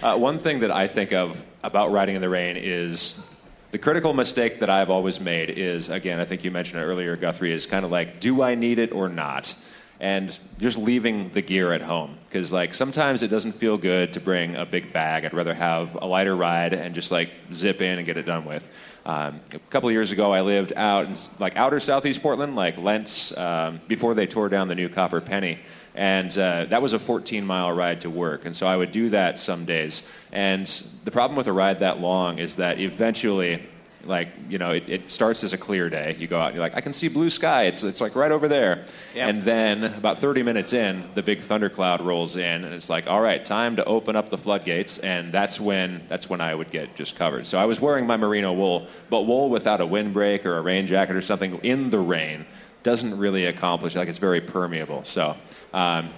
uh, 0.02 0.16
one 0.16 0.38
thing 0.38 0.60
that 0.60 0.70
I 0.70 0.88
think 0.88 1.12
of 1.12 1.42
about 1.62 1.90
riding 1.90 2.14
in 2.14 2.22
the 2.22 2.28
rain 2.28 2.56
is 2.56 3.24
the 3.70 3.78
critical 3.78 4.14
mistake 4.14 4.60
that 4.60 4.70
I've 4.70 4.90
always 4.90 5.20
made 5.20 5.50
is, 5.50 5.88
again, 5.88 6.20
I 6.20 6.24
think 6.24 6.44
you 6.44 6.50
mentioned 6.50 6.80
it 6.80 6.84
earlier, 6.84 7.16
Guthrie, 7.16 7.52
is 7.52 7.66
kind 7.66 7.84
of 7.84 7.90
like, 7.90 8.20
do 8.20 8.42
I 8.42 8.54
need 8.54 8.78
it 8.78 8.92
or 8.92 9.08
not? 9.08 9.54
And 9.98 10.38
just 10.58 10.76
leaving 10.76 11.30
the 11.30 11.40
gear 11.40 11.72
at 11.72 11.80
home. 11.80 12.18
Because, 12.28 12.52
like, 12.52 12.74
sometimes 12.74 13.22
it 13.22 13.28
doesn't 13.28 13.52
feel 13.52 13.78
good 13.78 14.12
to 14.12 14.20
bring 14.20 14.54
a 14.54 14.66
big 14.66 14.92
bag. 14.92 15.24
I'd 15.24 15.32
rather 15.32 15.54
have 15.54 15.94
a 15.94 16.06
lighter 16.06 16.36
ride 16.36 16.74
and 16.74 16.94
just, 16.94 17.10
like, 17.10 17.30
zip 17.52 17.80
in 17.80 17.98
and 17.98 18.06
get 18.06 18.18
it 18.18 18.26
done 18.26 18.44
with. 18.44 18.68
Um, 19.06 19.40
a 19.52 19.58
couple 19.70 19.90
years 19.90 20.12
ago, 20.12 20.32
I 20.32 20.42
lived 20.42 20.72
out 20.76 21.06
in, 21.06 21.16
like, 21.38 21.56
outer 21.56 21.80
southeast 21.80 22.22
Portland, 22.22 22.56
like 22.56 22.76
Lents, 22.76 23.36
um, 23.36 23.80
before 23.88 24.14
they 24.14 24.26
tore 24.26 24.48
down 24.48 24.68
the 24.68 24.74
new 24.74 24.88
Copper 24.88 25.20
Penny 25.20 25.58
and 25.96 26.36
uh, 26.36 26.66
that 26.66 26.82
was 26.82 26.92
a 26.92 26.98
14 26.98 27.44
mile 27.44 27.72
ride 27.72 28.02
to 28.02 28.10
work. 28.10 28.44
And 28.44 28.54
so 28.54 28.66
i 28.66 28.76
would 28.76 28.92
do 28.92 29.10
that 29.10 29.38
some 29.38 29.64
days. 29.64 30.02
And 30.32 30.66
the 31.04 31.10
problem 31.10 31.36
with 31.36 31.46
a 31.46 31.52
ride 31.52 31.80
that 31.80 32.00
long 32.00 32.38
is 32.38 32.56
that 32.56 32.78
eventually 32.78 33.66
like 34.04 34.28
you 34.48 34.56
know 34.56 34.70
it, 34.70 34.88
it 34.88 35.10
starts 35.10 35.42
as 35.42 35.52
a 35.52 35.58
clear 35.58 35.90
day. 35.90 36.14
You 36.18 36.28
go 36.28 36.38
out 36.38 36.48
and 36.48 36.54
you're 36.54 36.64
like 36.64 36.76
i 36.76 36.80
can 36.80 36.92
see 36.92 37.08
blue 37.08 37.30
sky. 37.30 37.64
It's, 37.64 37.82
it's 37.82 38.00
like 38.00 38.14
right 38.14 38.30
over 38.30 38.46
there. 38.46 38.84
Yep. 39.14 39.28
and 39.28 39.42
then 39.42 39.84
about 39.84 40.18
30 40.18 40.42
minutes 40.42 40.72
in 40.74 41.02
the 41.14 41.22
big 41.22 41.40
thundercloud 41.40 42.02
rolls 42.02 42.36
in 42.36 42.64
and 42.64 42.74
it's 42.74 42.90
like 42.90 43.06
all 43.06 43.20
right 43.20 43.44
time 43.44 43.76
to 43.76 43.84
open 43.84 44.14
up 44.14 44.28
the 44.28 44.38
floodgates. 44.38 44.98
And 44.98 45.32
that's 45.32 45.58
when 45.58 46.02
that's 46.08 46.28
when 46.28 46.40
i 46.40 46.54
would 46.54 46.70
get 46.70 46.94
just 46.94 47.16
covered. 47.16 47.46
So 47.46 47.58
i 47.58 47.64
was 47.64 47.80
wearing 47.80 48.06
my 48.06 48.16
merino 48.16 48.52
wool 48.52 48.86
but 49.10 49.22
wool 49.22 49.48
without 49.48 49.80
a 49.80 49.86
windbreak 49.86 50.44
or 50.44 50.58
a 50.58 50.60
rain 50.60 50.86
jacket 50.86 51.16
or 51.16 51.22
something 51.22 51.58
in 51.64 51.90
the 51.90 51.98
rain 51.98 52.46
doesn't 52.86 53.18
really 53.18 53.46
accomplish 53.46 53.96
like 53.96 54.08
it's 54.08 54.18
very 54.18 54.40
permeable 54.40 55.02
so 55.02 55.34
um, 55.74 56.08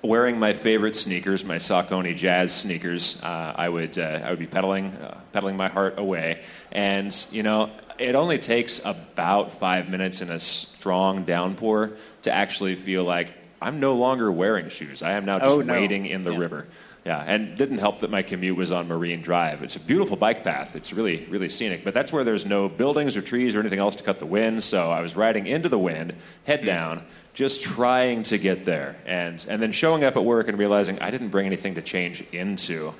wearing 0.00 0.38
my 0.38 0.54
favorite 0.54 0.94
sneakers, 0.94 1.44
my 1.44 1.56
Saucony 1.56 2.14
Jazz 2.16 2.54
sneakers, 2.54 3.20
uh, 3.22 3.52
I 3.56 3.68
would 3.68 3.98
uh, 3.98 4.20
I 4.24 4.30
would 4.30 4.38
be 4.38 4.46
pedaling 4.46 4.86
uh, 4.92 5.20
pedaling 5.32 5.56
my 5.56 5.66
heart 5.68 5.98
away, 5.98 6.42
and 6.70 7.10
you 7.32 7.42
know 7.42 7.70
it 7.98 8.14
only 8.14 8.38
takes 8.38 8.80
about 8.84 9.52
five 9.58 9.88
minutes 9.88 10.20
in 10.20 10.30
a 10.30 10.38
strong 10.38 11.24
downpour 11.24 11.90
to 12.22 12.30
actually 12.32 12.76
feel 12.76 13.02
like 13.02 13.32
I'm 13.60 13.80
no 13.80 13.94
longer 13.96 14.30
wearing 14.30 14.68
shoes. 14.68 15.02
I 15.02 15.12
am 15.12 15.24
now 15.24 15.40
just 15.40 15.50
Oh, 15.58 15.60
no. 15.62 15.72
wading 15.72 16.06
in 16.06 16.22
the 16.22 16.30
Yeah. 16.32 16.38
river. 16.38 16.66
Yeah, 17.04 17.24
and 17.26 17.56
didn't 17.56 17.78
help 17.78 18.00
that 18.00 18.10
my 18.10 18.22
commute 18.22 18.56
was 18.56 18.70
on 18.70 18.88
Marine 18.88 19.22
Drive. 19.22 19.62
It's 19.62 19.76
a 19.76 19.80
beautiful 19.80 20.16
bike 20.16 20.44
path. 20.44 20.76
It's 20.76 20.92
really, 20.92 21.24
really 21.26 21.48
scenic. 21.48 21.82
But 21.84 21.94
that's 21.94 22.12
where 22.12 22.22
there's 22.22 22.44
no 22.44 22.68
buildings 22.68 23.16
or 23.16 23.22
trees 23.22 23.54
or 23.54 23.60
anything 23.60 23.78
else 23.78 23.96
to 23.96 24.04
cut 24.04 24.18
the 24.18 24.26
wind. 24.26 24.62
So 24.62 24.90
I 24.90 25.00
was 25.00 25.16
riding 25.16 25.46
into 25.46 25.68
the 25.68 25.78
wind, 25.78 26.14
head 26.44 26.66
down, 26.66 27.06
just 27.34 27.62
trying 27.62 28.24
to 28.24 28.36
get 28.36 28.64
there, 28.64 28.96
and 29.06 29.44
and 29.48 29.62
then 29.62 29.72
showing 29.72 30.04
up 30.04 30.16
at 30.16 30.24
work 30.24 30.48
and 30.48 30.58
realizing 30.58 30.98
I 30.98 31.10
didn't 31.10 31.28
bring 31.28 31.46
anything 31.46 31.76
to 31.76 31.82
change 31.82 32.24
into. 32.32 32.92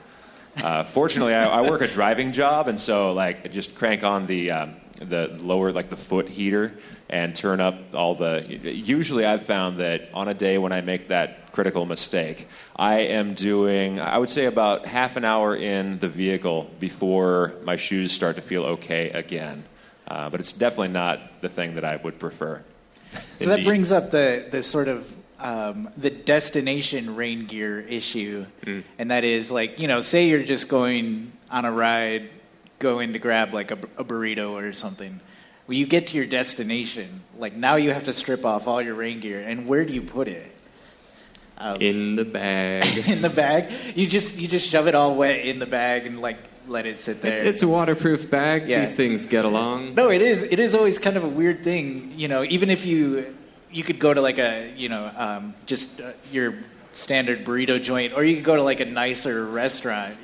Uh, 0.57 0.85
fortunately, 0.85 1.35
I, 1.35 1.45
I 1.45 1.69
work 1.69 1.83
a 1.83 1.89
driving 1.89 2.33
job, 2.33 2.69
and 2.69 2.81
so 2.81 3.13
like 3.13 3.45
I 3.45 3.49
just 3.49 3.75
crank 3.75 4.05
on 4.05 4.27
the 4.27 4.51
um, 4.53 4.77
the 5.01 5.29
lower 5.41 5.73
like 5.73 5.91
the 5.91 5.97
foot 5.97 6.29
heater 6.29 6.73
and 7.09 7.35
turn 7.35 7.61
up 7.61 7.77
all 7.95 8.15
the. 8.15 8.45
Usually, 8.49 9.25
I've 9.25 9.45
found 9.47 9.79
that 9.81 10.09
on 10.15 10.29
a 10.29 10.35
day 10.35 10.59
when 10.59 10.73
I 10.73 10.81
make 10.81 11.09
that 11.09 11.53
critical 11.53 11.87
mistake, 11.87 12.49
I 12.77 13.01
am 13.01 13.35
doing 13.35 14.01
I 14.01 14.19
would 14.19 14.31
say 14.31 14.45
about 14.47 14.87
half 14.87 15.17
an 15.17 15.25
hour 15.25 15.57
in 15.57 15.99
the 15.99 16.09
vehicle 16.09 16.71
before 16.79 17.55
my 17.65 17.77
shoes 17.77 18.13
start 18.13 18.37
to 18.37 18.43
feel 18.43 18.65
okay 18.65 19.11
again. 19.11 19.65
Uh, 20.07 20.31
but 20.31 20.41
it's 20.41 20.53
definitely 20.53 20.89
not 20.89 21.41
the 21.41 21.49
thing 21.49 21.75
that 21.75 21.85
I 21.85 21.97
would 21.97 22.19
prefer. 22.19 22.63
So 23.39 23.47
that 23.47 23.65
brings 23.65 23.93
up 23.93 24.11
the 24.11 24.47
the 24.51 24.63
sort 24.63 24.89
of 24.89 25.17
um, 25.39 25.89
the 25.97 26.11
destination 26.11 27.15
rain 27.15 27.47
gear 27.47 27.81
issue, 27.81 28.45
Mm. 28.67 28.83
and 28.99 29.11
that 29.11 29.25
is 29.25 29.51
like 29.51 29.79
you 29.79 29.87
know, 29.87 30.01
say 30.01 30.29
you're 30.29 30.43
just 30.43 30.69
going 30.69 31.33
on 31.51 31.65
a 31.65 31.73
ride, 31.73 32.29
going 32.79 33.13
to 33.13 33.19
grab 33.19 33.53
like 33.53 33.71
a, 33.71 33.79
a 33.97 34.05
burrito 34.05 34.53
or 34.53 34.73
something. 34.73 35.21
When 35.67 35.77
you 35.79 35.87
get 35.87 36.09
to 36.09 36.17
your 36.17 36.27
destination, 36.27 37.23
like 37.39 37.55
now 37.55 37.77
you 37.77 37.93
have 37.93 38.05
to 38.05 38.13
strip 38.13 38.45
off 38.45 38.67
all 38.67 38.81
your 38.81 38.95
rain 38.95 39.21
gear, 39.21 39.41
and 39.41 39.67
where 39.67 39.85
do 39.85 39.93
you 39.93 40.03
put 40.03 40.29
it? 40.29 40.51
Um, 41.59 41.81
In 41.83 42.15
the 42.15 42.25
bag. 42.25 43.09
in 43.09 43.21
the 43.21 43.31
bag. 43.31 43.71
You 43.97 44.07
just 44.07 44.37
you 44.37 44.49
just 44.49 44.67
shove 44.69 44.87
it 44.87 44.95
all 44.95 45.15
wet 45.17 45.45
in 45.45 45.59
the 45.59 45.67
bag 45.67 46.07
and 46.07 46.21
like 46.21 46.39
let 46.69 46.87
it 46.87 46.99
sit 46.99 47.21
there. 47.21 47.35
It's, 47.35 47.43
it's 47.43 47.63
a 47.63 47.69
waterproof 47.69 48.31
bag. 48.31 48.69
Yeah. 48.69 48.81
These 48.81 48.93
things 48.93 49.27
get 49.27 49.45
along. 49.45 49.95
No, 49.95 50.11
it 50.11 50.23
is. 50.23 50.43
It 50.43 50.61
is 50.61 50.75
always 50.75 50.99
kind 50.99 51.17
of 51.17 51.25
a 51.25 51.29
weird 51.29 51.65
thing, 51.65 52.13
you 52.17 52.29
know. 52.29 52.45
Even 52.45 52.71
if 52.71 52.87
you 52.87 53.35
you 53.71 53.83
could 53.83 53.99
go 53.99 54.15
to 54.15 54.21
like 54.21 54.39
a 54.39 54.73
you 54.77 54.89
know 54.89 55.11
um, 55.17 55.55
just 55.67 56.01
uh, 56.01 56.13
your 56.33 56.55
standard 56.93 57.45
burrito 57.45 57.83
joint, 57.83 58.13
or 58.15 58.25
you 58.25 58.37
could 58.37 58.45
go 58.45 58.57
to 58.57 58.63
like 58.63 58.81
a 58.81 58.85
nicer 58.85 59.45
restaurant. 59.45 60.17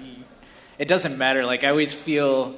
It 0.79 0.89
doesn't 0.89 1.17
matter. 1.19 1.45
Like 1.45 1.65
I 1.65 1.69
always 1.69 1.95
feel 1.95 2.55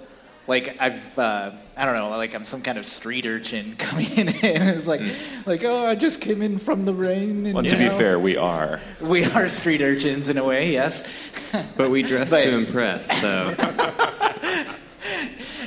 like 0.48 0.76
I've 0.80 1.18
uh, 1.18 1.50
I 1.76 1.84
don't 1.84 1.94
know 1.94 2.08
like 2.10 2.34
I'm 2.34 2.44
some 2.44 2.62
kind 2.62 2.78
of 2.78 2.86
street 2.86 3.26
urchin 3.26 3.74
coming 3.78 4.10
in, 4.12 4.28
and 4.28 4.70
it's 4.70 4.86
like 4.86 5.02
like 5.44 5.64
oh 5.64 5.86
I 5.86 5.94
just 5.94 6.20
came 6.20 6.40
in 6.42 6.58
from 6.58 6.84
the 6.84 6.94
rain. 6.94 7.46
And, 7.46 7.54
Well, 7.54 7.64
you 7.64 7.70
to 7.70 7.76
be 7.76 7.84
know, 7.86 7.98
fair, 7.98 8.18
we 8.18 8.36
are. 8.36 8.80
we 9.00 9.24
are 9.24 9.48
street 9.48 9.82
urchins 9.82 10.28
in 10.28 10.38
a 10.38 10.44
way. 10.44 10.72
Yes. 10.72 11.06
But 11.76 11.90
we 11.90 12.02
dress 12.02 12.30
But- 12.30 12.42
to 12.42 12.54
impress, 12.54 13.20
so 13.20 13.54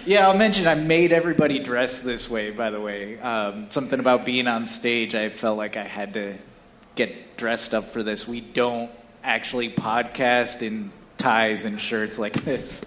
Yeah, 0.06 0.28
I'll 0.28 0.38
mention 0.38 0.66
I 0.66 0.74
made 0.76 1.12
everybody 1.14 1.60
dress 1.60 2.02
this 2.02 2.30
way, 2.30 2.50
by 2.52 2.70
the 2.72 2.80
way. 2.82 3.20
Um, 3.20 3.68
something 3.70 4.00
about 4.00 4.26
being 4.26 4.48
on 4.48 4.66
stage, 4.66 5.14
I 5.14 5.30
felt 5.30 5.58
like 5.58 5.78
I 5.78 5.84
had 5.84 6.14
to 6.16 6.36
get 6.96 7.38
dressed 7.38 7.76
up 7.76 7.86
for 7.90 8.02
this. 8.02 8.28
We 8.28 8.42
don't 8.42 8.90
actually 9.24 9.70
podcast 9.70 10.64
in 10.64 10.92
ties 11.20 11.66
and 11.66 11.80
shirts 11.80 12.18
like 12.18 12.34
this. 12.44 12.84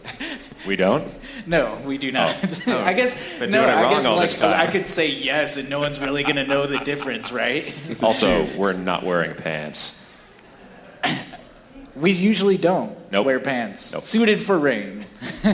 We 0.66 0.74
don't. 0.74 1.08
no, 1.46 1.80
we 1.84 1.98
do 1.98 2.10
not. 2.10 2.34
Oh. 2.66 2.78
I 2.84 2.92
guess 2.94 3.14
Been 3.38 3.50
no, 3.50 3.58
doing 3.58 3.70
it 3.70 3.72
I 3.72 3.82
wrong 3.82 3.92
guess 3.92 4.04
all 4.04 4.16
like 4.16 4.28
this 4.30 4.36
time. 4.36 4.58
I 4.58 4.70
could 4.70 4.88
say 4.88 5.06
yes 5.06 5.56
and 5.56 5.68
no 5.68 5.78
one's 5.78 6.00
really 6.00 6.22
going 6.24 6.36
to 6.36 6.46
know 6.46 6.66
the 6.66 6.78
difference, 6.78 7.30
right? 7.30 7.72
Also, 8.02 8.48
we're 8.56 8.72
not 8.72 9.04
wearing 9.04 9.34
pants. 9.34 10.00
We 11.94 12.10
usually 12.12 12.56
don't 12.56 12.96
Nope. 13.12 13.26
wear 13.26 13.38
pants. 13.38 13.92
Nope. 13.92 14.02
Suited 14.02 14.42
for 14.42 14.58
rain. 14.58 15.04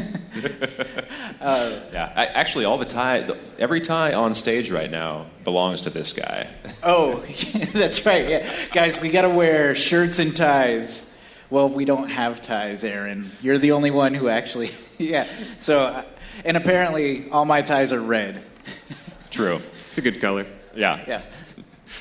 Yeah, 1.40 2.12
I, 2.14 2.26
actually, 2.26 2.64
all 2.64 2.78
the 2.78 2.84
tie, 2.84 3.20
the, 3.20 3.36
every 3.58 3.80
tie 3.80 4.12
on 4.12 4.34
stage 4.34 4.70
right 4.70 4.90
now 4.90 5.26
belongs 5.44 5.82
to 5.82 5.90
this 5.90 6.12
guy. 6.12 6.48
Oh, 6.82 7.24
that's 7.72 8.04
right. 8.04 8.28
Yeah, 8.28 8.50
guys, 8.72 9.00
we 9.00 9.10
got 9.10 9.22
to 9.22 9.30
wear 9.30 9.74
shirts 9.74 10.18
and 10.18 10.36
ties. 10.36 11.08
Well, 11.50 11.68
we 11.68 11.84
don't 11.84 12.08
have 12.08 12.42
ties, 12.42 12.84
Aaron. 12.84 13.30
You're 13.40 13.58
the 13.58 13.72
only 13.72 13.90
one 13.90 14.14
who 14.14 14.28
actually. 14.28 14.70
Yeah. 15.00 15.28
So, 15.58 15.84
uh, 15.84 16.04
and 16.44 16.56
apparently, 16.56 17.30
all 17.30 17.44
my 17.44 17.62
ties 17.62 17.92
are 17.92 18.00
red. 18.00 18.42
True. 19.30 19.61
It's 19.90 19.98
a 19.98 20.02
good 20.02 20.20
color. 20.20 20.44
Yeah. 20.74 21.04
Yeah. 21.06 21.22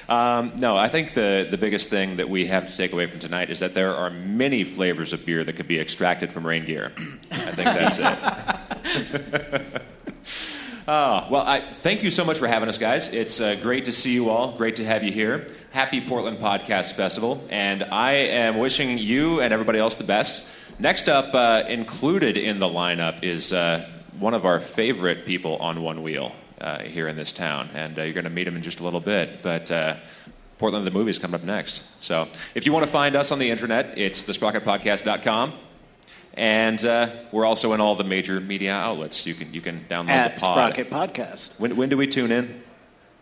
Um, 0.09 0.53
no, 0.55 0.75
I 0.75 0.89
think 0.89 1.13
the, 1.13 1.47
the 1.47 1.59
biggest 1.59 1.91
thing 1.91 2.17
that 2.17 2.27
we 2.27 2.47
have 2.47 2.67
to 2.67 2.75
take 2.75 2.93
away 2.93 3.05
from 3.05 3.19
tonight 3.19 3.51
is 3.51 3.59
that 3.59 3.75
there 3.75 3.95
are 3.95 4.09
many 4.09 4.63
flavors 4.63 5.13
of 5.13 5.23
beer 5.27 5.43
that 5.43 5.53
could 5.53 5.67
be 5.67 5.79
extracted 5.79 6.33
from 6.33 6.47
reindeer. 6.47 6.91
I 7.29 7.51
think 7.51 7.67
that's 7.67 7.99
it. 9.13 9.81
Oh, 10.89 11.27
well, 11.29 11.43
I, 11.45 11.59
thank 11.59 12.01
you 12.01 12.09
so 12.09 12.23
much 12.23 12.39
for 12.39 12.47
having 12.47 12.69
us, 12.69 12.77
guys. 12.77 13.13
It's 13.13 13.41
uh, 13.41 13.55
great 13.55 13.83
to 13.85 13.91
see 13.91 14.13
you 14.13 14.29
all. 14.29 14.53
Great 14.53 14.77
to 14.77 14.85
have 14.85 15.03
you 15.03 15.11
here. 15.11 15.47
Happy 15.71 15.99
Portland 15.99 16.37
Podcast 16.37 16.93
Festival. 16.93 17.45
And 17.49 17.83
I 17.83 18.13
am 18.13 18.57
wishing 18.57 18.97
you 18.97 19.41
and 19.41 19.51
everybody 19.51 19.79
else 19.79 19.97
the 19.97 20.05
best. 20.05 20.49
Next 20.79 21.09
up, 21.09 21.33
uh, 21.33 21.65
included 21.67 22.37
in 22.37 22.59
the 22.59 22.67
lineup, 22.67 23.21
is 23.21 23.51
uh, 23.51 23.85
one 24.17 24.33
of 24.33 24.45
our 24.45 24.61
favorite 24.61 25.25
people 25.25 25.57
on 25.57 25.81
One 25.81 26.03
Wheel 26.03 26.31
uh, 26.61 26.79
here 26.79 27.09
in 27.09 27.17
this 27.17 27.33
town. 27.33 27.69
And 27.73 27.99
uh, 27.99 28.03
you're 28.03 28.13
going 28.13 28.23
to 28.23 28.29
meet 28.29 28.47
him 28.47 28.55
in 28.55 28.63
just 28.63 28.79
a 28.79 28.83
little 28.85 29.01
bit. 29.01 29.41
But 29.41 29.69
uh, 29.69 29.97
Portland 30.57 30.87
the 30.87 30.91
Movie 30.91 31.09
is 31.09 31.19
coming 31.19 31.35
up 31.35 31.43
next. 31.43 31.83
So 31.99 32.29
if 32.55 32.65
you 32.65 32.71
want 32.71 32.85
to 32.85 32.91
find 32.93 33.13
us 33.13 33.33
on 33.33 33.39
the 33.39 33.51
internet, 33.51 33.97
it's 33.97 34.23
thesprocketpodcast.com. 34.23 35.66
And 36.37 36.85
uh, 36.85 37.09
we're 37.31 37.45
also 37.45 37.73
in 37.73 37.81
all 37.81 37.95
the 37.95 38.03
major 38.03 38.39
media 38.39 38.71
outlets. 38.73 39.25
You 39.25 39.33
can 39.33 39.53
you 39.53 39.61
can 39.61 39.85
download 39.89 40.09
At 40.09 40.35
the 40.35 40.41
pod. 40.41 40.73
Sprocket 40.73 40.91
Podcast. 40.91 41.59
When, 41.59 41.75
when 41.75 41.89
do 41.89 41.97
we 41.97 42.05
tune 42.07 42.31
in? 42.31 42.61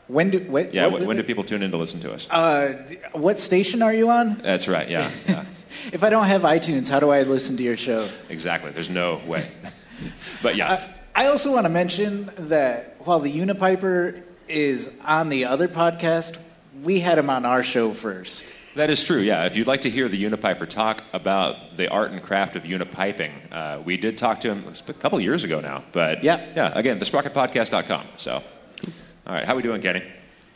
When 0.08 0.30
do 0.30 0.46
wait, 0.50 0.74
Yeah, 0.74 0.88
when, 0.88 1.08
when 1.08 1.18
do 1.18 1.24
people 1.24 1.44
tune 1.46 1.64
in 1.64 1.72
to 1.72 1.78
listen 1.78 2.00
to 2.02 2.14
us? 2.14 2.28
Uh, 2.30 2.74
what 3.14 3.40
station 3.40 3.82
are 3.82 3.94
you 3.94 4.10
on? 4.10 4.36
That's 4.44 4.68
right. 4.68 4.88
Yeah, 4.88 5.10
yeah, 5.28 5.46
If 5.94 6.04
I 6.04 6.10
don't 6.10 6.26
have 6.26 6.42
iTunes, 6.44 6.88
how 6.90 7.00
do 7.00 7.10
I 7.10 7.24
listen 7.24 7.58
to 7.58 7.64
your 7.64 7.78
show? 7.78 8.08
exactly. 8.30 8.72
There's 8.72 8.90
no 8.90 9.22
way. 9.26 9.48
But 10.44 10.58
yeah, 10.58 10.74
Uh, 10.74 10.82
I 11.16 11.28
also 11.28 11.54
want 11.54 11.64
to 11.66 11.70
mention 11.70 12.30
that 12.50 12.98
while 13.00 13.20
the 13.22 13.32
Unipiper 13.32 14.22
is 14.50 14.92
on 15.06 15.30
the 15.30 15.46
other 15.46 15.70
podcast, 15.70 16.36
we 16.84 17.00
had 17.00 17.18
him 17.18 17.30
on 17.30 17.46
our 17.46 17.64
show 17.64 17.94
first. 17.94 18.46
That 18.76 18.90
is 18.90 19.04
true. 19.04 19.20
Yeah, 19.20 19.46
if 19.46 19.56
you'd 19.56 19.68
like 19.68 19.82
to 19.82 19.90
hear 19.90 20.08
the 20.08 20.22
Unipiper 20.22 20.68
talk 20.68 21.04
about 21.14 21.78
the 21.78 21.88
art 21.90 22.12
and 22.12 22.22
craft 22.22 22.56
of 22.56 22.64
unipiping, 22.64 23.32
uh, 23.52 23.82
we 23.84 23.98
did 23.98 24.18
talk 24.18 24.42
to 24.42 24.50
him 24.54 24.66
a 24.88 24.94
couple 24.94 25.20
years 25.20 25.44
ago 25.44 25.60
now. 25.60 25.84
But 25.92 26.24
Yeah. 26.24 26.46
yeah. 26.56 26.72
Again, 26.76 27.00
thesprocketpodcast.com. 27.00 28.08
So, 28.18 28.34
all 28.34 29.34
right, 29.34 29.46
how 29.46 29.54
are 29.54 29.58
we 29.58 29.64
doing, 29.64 29.82
Kenny? 29.82 30.04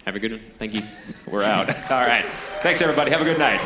Have 0.06 0.16
a 0.16 0.20
good 0.20 0.32
one. 0.32 0.42
Thank 0.58 0.74
you. 0.74 0.82
We're 1.28 1.44
out. 1.44 1.70
all 1.92 2.06
right. 2.06 2.26
Thanks, 2.62 2.82
everybody. 2.82 3.12
Have 3.12 3.22
a 3.22 3.26
good 3.26 3.40
night. 3.40 3.60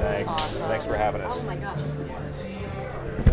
Thanks. 0.00 0.32
Thanks 0.32 0.84
for 0.86 0.96
having 0.96 1.20
us. 1.20 1.40
Oh 1.40 1.46
my 1.46 1.56
gosh. 1.56 1.78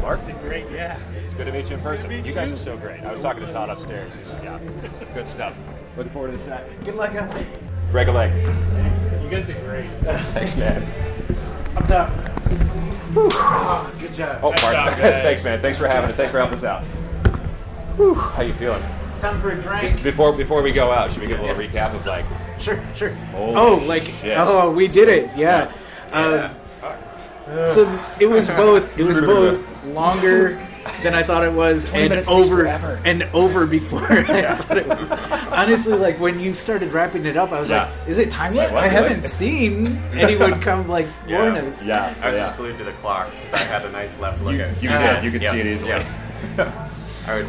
Mark 0.02 0.26
did 0.26 0.40
great, 0.42 0.66
yeah. 0.72 1.00
It's 1.26 1.34
good 1.36 1.46
to 1.46 1.52
meet 1.52 1.70
you 1.70 1.76
in 1.76 1.82
person. 1.82 2.12
you 2.12 2.34
guys 2.34 2.52
are 2.52 2.58
so 2.58 2.78
great. 2.78 3.02
I 3.02 3.12
was 3.12 3.22
talking 3.22 3.46
to 3.46 3.52
Todd 3.52 3.70
upstairs. 3.70 4.14
He's, 4.16 4.34
yeah, 4.36 4.60
good 5.14 5.28
stuff. 5.28 5.58
Looking 5.98 6.12
forward 6.14 6.32
to 6.32 6.38
the 6.38 6.44
set. 6.44 6.84
Good 6.86 6.96
luck 6.96 7.16
out 7.16 7.32
there. 7.32 7.46
Break 7.92 8.08
a 8.08 8.12
leg. 8.12 8.32
You 9.24 9.30
guys 9.30 9.46
did 9.46 9.64
great. 9.66 9.86
Thanks, 10.32 10.56
man. 10.58 10.84
Up 11.76 11.88
top. 11.88 12.12
Oh, 13.16 13.94
good 14.00 14.14
job. 14.14 14.40
Oh, 14.44 14.50
Mark. 14.50 14.60
Thanks, 14.98 15.44
man. 15.44 15.62
Thanks 15.62 15.78
for 15.78 15.88
having 15.88 16.10
us. 16.10 16.16
Thanks 16.16 16.32
for 16.32 16.38
helping 16.40 16.58
us 16.58 16.64
out. 16.64 16.84
Whew. 17.98 18.14
How 18.14 18.44
you 18.44 18.54
feeling? 18.54 18.82
Time 19.20 19.42
for 19.42 19.52
a 19.52 19.62
drink. 19.62 20.02
Before 20.04 20.32
before 20.32 20.62
we 20.62 20.72
go 20.72 20.92
out, 20.92 21.12
should 21.12 21.22
we 21.22 21.28
give 21.28 21.40
a 21.40 21.42
little 21.42 21.58
recap 21.58 21.94
of 21.94 22.06
like 22.06 22.26
Sure, 22.60 22.82
sure. 22.96 23.18
Oh, 23.34 23.82
like 23.88 24.04
shit. 24.04 24.38
oh, 24.38 24.72
we 24.72 24.88
did 24.88 25.10
it. 25.10 25.30
Yeah. 25.36 25.72
Um, 26.12 26.56
so 27.68 28.00
it 28.20 28.28
was 28.28 28.48
both. 28.50 28.98
It 28.98 29.04
was 29.04 29.20
both 29.22 29.64
longer 29.86 30.56
than 31.04 31.14
I 31.14 31.24
thought 31.24 31.44
it 31.44 31.52
was, 31.54 31.90
and 31.94 32.14
over 32.28 32.68
and 32.68 33.24
over 33.34 33.66
before 33.66 34.04
I 34.12 34.56
thought 34.56 34.78
it 34.78 34.88
was. 34.88 35.12
Honestly, 35.12 35.94
like 35.94 36.20
when 36.20 36.40
you 36.40 36.54
started 36.54 36.92
wrapping 36.94 37.26
it 37.26 37.38
up, 37.38 37.52
I 37.52 37.60
was 37.60 37.70
Yeah. 37.70 37.86
like, 38.00 38.08
"Is 38.10 38.18
it 38.18 38.32
time 38.32 38.54
yet?" 38.56 38.72
what? 38.74 38.84
I 38.84 38.88
haven't 38.88 39.24
seen 39.40 39.98
anyone 40.14 40.60
come 40.62 40.88
like 40.88 41.08
warn 41.28 41.56
us. 41.56 41.86
yeah, 41.86 42.14
I 42.22 42.28
was 42.30 42.38
yeah. 42.38 42.46
just 42.46 42.58
glued 42.58 42.78
to 42.78 42.84
the 42.84 42.94
clock 42.94 43.30
because 43.32 43.54
I 43.54 43.64
had 43.64 43.86
a 43.86 43.92
nice 43.92 44.18
left 44.20 44.42
look 44.42 44.54
You, 44.56 44.62
at 44.62 44.82
you 44.82 44.90
did. 44.90 45.24
You 45.24 45.32
could 45.32 45.44
Yeah. 45.44 45.52
see 45.52 45.60
it 45.60 45.66
easily. 45.68 45.92
Yeah. 45.92 46.90
I 47.28 47.36
would. 47.36 47.48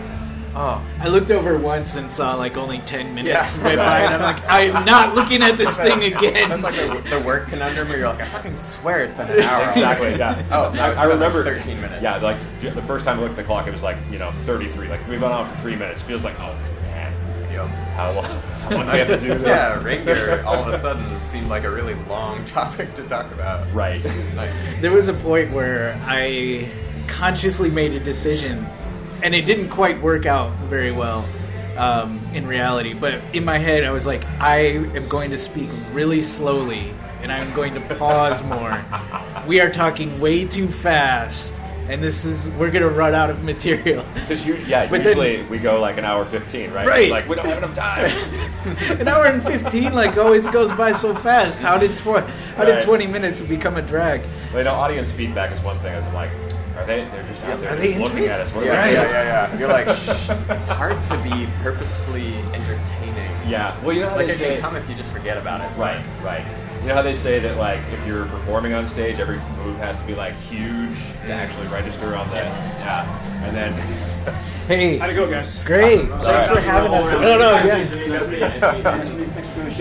Oh, 0.53 0.85
I 0.99 1.09
looked 1.09 1.31
over 1.31 1.57
once 1.57 1.95
and 1.95 2.11
saw 2.11 2.35
like 2.35 2.57
only 2.57 2.79
ten 2.81 3.15
minutes 3.15 3.57
went 3.59 3.77
by, 3.79 4.01
and 4.01 4.15
I'm 4.15 4.21
like, 4.35 4.43
"I'm 4.49 4.85
not 4.85 5.15
looking 5.15 5.43
at 5.43 5.57
this 5.57 5.75
thing 5.77 6.03
again." 6.13 6.49
that's 6.49 6.63
like 6.63 6.75
the, 6.75 7.09
the 7.09 7.21
work 7.21 7.49
conundrum 7.49 7.89
where 7.89 7.99
you're 7.99 8.09
like, 8.09 8.21
I 8.21 8.29
fucking 8.29 8.57
swear 8.57 9.05
it's 9.05 9.15
been 9.15 9.31
an 9.31 9.41
hour. 9.41 9.69
Exactly. 9.69 10.17
Yeah. 10.17 10.45
Oh, 10.51 10.73
now 10.73 10.87
I, 10.87 10.91
it's 10.91 10.99
I 11.01 11.03
been 11.05 11.11
remember 11.15 11.45
13 11.45 11.81
minutes. 11.81 12.03
Yeah, 12.03 12.17
like 12.17 12.39
the 12.61 12.83
first 12.83 13.05
time 13.05 13.19
I 13.19 13.23
looked 13.23 13.33
at 13.33 13.37
the 13.37 13.45
clock, 13.45 13.69
it 13.69 13.71
was 13.71 13.83
like 13.83 13.97
you 14.11 14.19
know 14.19 14.33
33. 14.45 14.89
Like 14.89 15.01
we've 15.09 15.21
been 15.21 15.31
on 15.31 15.55
for 15.55 15.63
three 15.63 15.77
minutes. 15.77 16.03
Feels 16.03 16.25
like 16.25 16.39
oh 16.41 16.55
man, 16.83 17.13
Yep. 17.53 17.67
how 17.95 18.13
long? 18.13 18.25
How 18.61 18.77
long 18.77 18.87
do 18.87 18.93
we 18.93 18.99
have 18.99 19.09
to 19.09 19.17
do 19.21 19.29
this? 19.39 19.47
Yeah, 19.47 19.83
reindeer. 19.83 20.43
All 20.45 20.55
of 20.63 20.69
a 20.75 20.79
sudden, 20.79 21.05
it 21.13 21.27
seemed 21.27 21.49
like 21.49 21.65
a 21.65 21.71
really 21.71 21.95
long 22.09 22.45
topic 22.57 22.95
to 22.95 23.03
talk 23.09 23.33
about. 23.33 23.73
Right. 23.73 24.05
Nice. 24.35 24.63
There 24.81 24.93
was 24.93 25.09
a 25.09 25.15
point 25.15 25.51
where 25.53 25.99
I 26.05 26.71
consciously 27.09 27.71
made 27.71 27.93
a 27.95 28.01
decision, 28.01 28.65
and 29.23 29.35
it 29.35 29.47
didn't 29.47 29.69
quite 29.69 30.01
work 30.03 30.27
out 30.27 30.57
very 30.69 30.93
well 30.93 31.25
um, 31.77 32.21
in 32.35 32.47
reality. 32.47 32.95
But 32.95 33.23
in 33.33 33.45
my 33.45 33.59
head, 33.59 33.85
I 33.85 33.91
was 33.91 34.07
like, 34.07 34.25
I 34.41 34.59
am 34.59 35.09
going 35.09 35.31
to 35.31 35.39
speak 35.39 35.71
really 35.93 36.23
slowly, 36.23 36.93
and 37.23 37.33
I'm 37.33 37.53
going 37.55 37.75
to 37.75 37.81
pause 37.97 38.43
more. 38.43 38.85
we 39.47 39.61
are 39.61 39.71
talking 39.71 40.21
way 40.21 40.45
too 40.45 40.69
fast, 40.69 41.55
and 41.89 42.03
this 42.03 42.25
is 42.25 42.49
we're 42.51 42.71
gonna 42.71 42.89
run 42.89 43.15
out 43.15 43.31
of 43.31 43.43
material. 43.43 44.05
Because 44.15 44.47
yeah, 44.47 44.87
But 44.87 45.03
then- 45.03 45.17
usually 45.17 45.43
we 45.45 45.59
go 45.59 45.81
like 45.81 45.99
an 45.99 46.05
hour 46.05 46.25
fifteen, 46.27 46.71
right? 46.73 46.87
Right. 46.87 47.03
It's 47.05 47.11
like 47.11 47.29
we 47.29 47.35
don't 47.37 47.47
have 47.47 47.59
enough 47.59 47.75
time. 47.75 48.11
An 49.01 49.09
hour 49.09 49.25
and 49.27 49.43
fifteen 49.43 49.93
like 49.95 50.17
always 50.17 50.47
goes 50.49 50.71
by 50.73 50.93
so 50.93 51.15
fast. 51.15 51.61
How 51.63 51.79
did 51.79 51.97
tw- 51.97 52.29
how 52.57 52.65
did 52.65 52.83
twenty 52.83 53.07
minutes 53.07 53.41
become 53.41 53.77
a 53.77 53.83
drag? 53.83 54.21
Well, 54.51 54.59
you 54.59 54.65
know, 54.65 54.75
audience 54.75 55.11
feedback 55.11 55.51
is 55.51 55.61
one 55.63 55.79
thing. 55.81 55.95
As 55.95 56.05
I'm 56.05 56.15
like, 56.15 56.31
are 56.81 56.87
they? 56.87 57.05
They're 57.05 57.27
just 57.27 57.43
out 57.43 57.61
there 57.61 57.77
just 57.77 57.99
looking 57.99 58.27
at 58.27 58.41
us. 58.41 58.53
What 58.55 58.65
are 58.65 58.67
Yeah, 58.67 58.87
they 58.87 58.93
yeah, 58.95 59.03
yeah, 59.03 59.51
yeah. 59.53 59.59
You're 59.59 59.69
like, 59.69 59.89
it's 60.59 60.69
hard 60.69 61.05
to 61.07 61.23
be 61.23 61.49
purposefully 61.63 62.35
entertaining. 62.55 63.31
Yeah. 63.49 63.79
Well, 63.83 63.95
you 63.95 64.03
know 64.03 64.11
how 64.11 64.17
Like 64.17 64.29
they 64.29 64.33
it 64.33 64.37
say. 64.37 64.53
can 64.55 64.61
come 64.63 64.77
if 64.77 64.89
you 64.89 64.95
just 64.95 65.11
forget 65.11 65.37
about 65.37 65.61
it. 65.61 65.77
Right, 65.79 66.03
right. 66.23 66.47
You 66.81 66.89
know 66.89 66.95
how 66.95 67.03
they 67.03 67.15
say 67.15 67.39
that 67.41 67.59
like 67.59 67.81
if 67.93 68.07
you're 68.07 68.25
performing 68.27 68.73
on 68.73 68.87
stage, 68.87 69.19
every 69.19 69.37
move 69.63 69.77
has 69.77 69.99
to 69.99 70.05
be 70.05 70.15
like 70.15 70.35
huge 70.35 70.97
to 70.97 71.29
mm. 71.29 71.31
actually 71.31 71.67
register 71.67 72.17
on 72.17 72.27
the 72.31 72.37
yeah, 72.37 73.45
and 73.45 73.55
then 73.55 73.73
Hey, 74.67 74.99
How'd 74.99 75.11
it 75.11 75.15
go, 75.15 75.29
guys? 75.29 75.59
great! 75.65 76.09
Thanks 76.09 76.47
for 76.47 76.61
having 76.61 76.93
us. 76.95 77.13
No, 77.13 77.39
no, 77.39 77.51
yeah. 77.65 77.83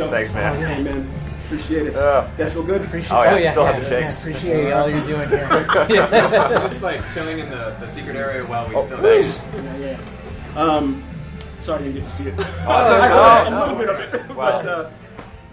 Thanks, 0.09 0.33
man. 0.33 1.28
Hey, 1.49 1.55
man. 1.55 1.62
Appreciate 1.62 1.88
it. 1.88 1.95
Uh, 1.95 2.27
Guys 2.38 2.53
feel 2.53 2.63
good? 2.63 2.81
Appreciate, 2.83 3.12
Oh, 3.17 3.23
yeah, 3.23 3.31
oh, 3.47 3.51
still 3.51 3.63
yeah, 3.63 3.71
have 3.73 3.83
the 3.83 3.89
yeah, 3.95 4.01
shakes. 4.01 4.21
appreciate 4.21 4.71
all 4.71 4.89
you're 4.89 5.01
doing 5.07 5.29
here. 5.29 5.47
yeah. 5.89 6.59
Just 6.62 6.81
like 6.81 7.01
chilling 7.13 7.39
in 7.39 7.49
the, 7.49 7.75
the 7.79 7.88
secret 7.88 8.15
area 8.15 8.45
while 8.45 8.67
we 8.67 8.75
still 8.85 8.97
thanks. 8.99 9.41
Yeah, 9.55 9.77
yeah. 10.55 10.62
Um, 10.62 11.03
sorry 11.59 11.85
you 11.85 11.91
didn't 11.93 12.03
get 12.03 12.09
to 12.12 12.15
see 12.15 12.29
it. 12.29 12.35
Oh, 12.38 12.43
I 12.67 13.05
it's 13.05 13.13
saw 13.13 13.41
okay. 13.41 13.53
a 13.55 13.59
little 13.59 13.77
bit 13.77 13.89
of 13.89 13.99
it, 14.29 14.35
Wow. 14.35 14.35
but 14.62 14.65
uh, 14.65 14.89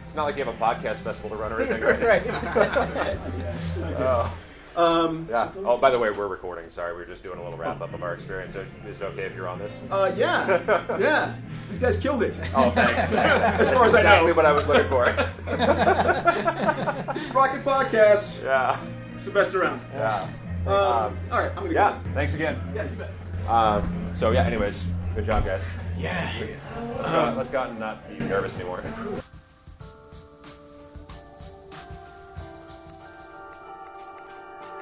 It's 0.05 0.15
not 0.15 0.25
like 0.25 0.37
you 0.37 0.45
have 0.45 0.55
a 0.55 0.59
podcast 0.59 0.99
festival 0.99 1.31
to 1.31 1.37
run 1.37 1.53
or 1.53 1.61
anything, 1.61 1.83
right? 1.83 2.01
right. 2.03 2.27
yes, 3.39 3.79
I 3.81 3.91
guess. 3.91 3.99
Oh, 4.01 4.37
Um, 4.77 5.27
yeah. 5.31 5.51
Oh, 5.65 5.79
by 5.79 5.89
the 5.91 5.99
way, 5.99 6.11
we're 6.11 6.29
recording. 6.29 6.69
Sorry, 6.71 6.93
we 6.93 6.99
were 6.99 7.07
just 7.07 7.23
doing 7.23 7.39
a 7.39 7.43
little 7.43 7.59
wrap 7.59 7.81
up 7.81 7.95
of 7.95 8.03
our 8.03 8.13
experience. 8.13 8.53
So 8.53 8.65
is 8.87 9.01
it 9.01 9.05
okay 9.05 9.23
if 9.23 9.35
you're 9.35 9.49
on 9.49 9.59
this? 9.59 9.81
uh, 9.91 10.13
yeah, 10.17 10.99
yeah. 11.01 11.35
These 11.71 11.79
guys 11.79 11.97
killed 11.97 12.23
it. 12.23 12.39
Oh, 12.55 12.71
thanks. 12.73 13.01
as 13.13 13.71
far 13.73 13.87
as 13.87 13.95
I 13.95 13.99
exactly 14.01 14.29
know. 14.31 14.35
what 14.35 14.45
I 14.47 14.53
was 14.53 14.67
looking 14.67 14.89
for. 14.91 15.07
Sprocket 17.21 17.65
Podcast. 17.65 18.45
yeah. 18.45 18.79
It's 19.15 19.25
the 19.25 19.31
best 19.31 19.55
around. 19.55 19.81
Yeah. 19.95 20.29
Um, 20.67 20.73
Um, 20.73 21.19
all 21.31 21.39
right, 21.41 21.51
I'm 21.53 21.63
gonna 21.63 21.73
Yeah. 21.73 21.93
go. 22.05 22.11
Thanks 22.13 22.35
again. 22.35 22.61
Yeah, 22.75 22.83
you 22.85 22.97
bet. 22.97 23.11
Um, 23.49 24.11
so 24.15 24.33
yeah. 24.33 24.45
Anyways, 24.45 24.87
good 25.15 25.25
job, 25.25 25.45
guys. 25.47 25.65
Yeah. 25.97 26.33
Let's 26.99 27.11
go. 27.11 27.35
Let's 27.37 27.49
go 27.49 27.63
and 27.63 27.79
not 27.79 28.07
be 28.09 28.19
nervous 28.25 28.55
anymore. 28.57 28.83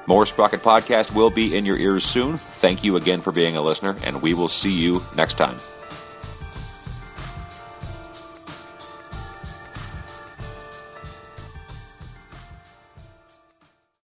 More 0.07 0.25
Sprocket 0.25 0.61
Podcast 0.61 1.15
will 1.15 1.29
be 1.29 1.55
in 1.55 1.65
your 1.65 1.77
ears 1.77 2.05
soon. 2.05 2.37
Thank 2.37 2.83
you 2.83 2.95
again 2.97 3.21
for 3.21 3.31
being 3.31 3.57
a 3.57 3.61
listener, 3.61 3.95
and 4.03 4.21
we 4.21 4.33
will 4.33 4.49
see 4.49 4.71
you 4.71 5.03
next 5.15 5.35
time. 5.35 5.57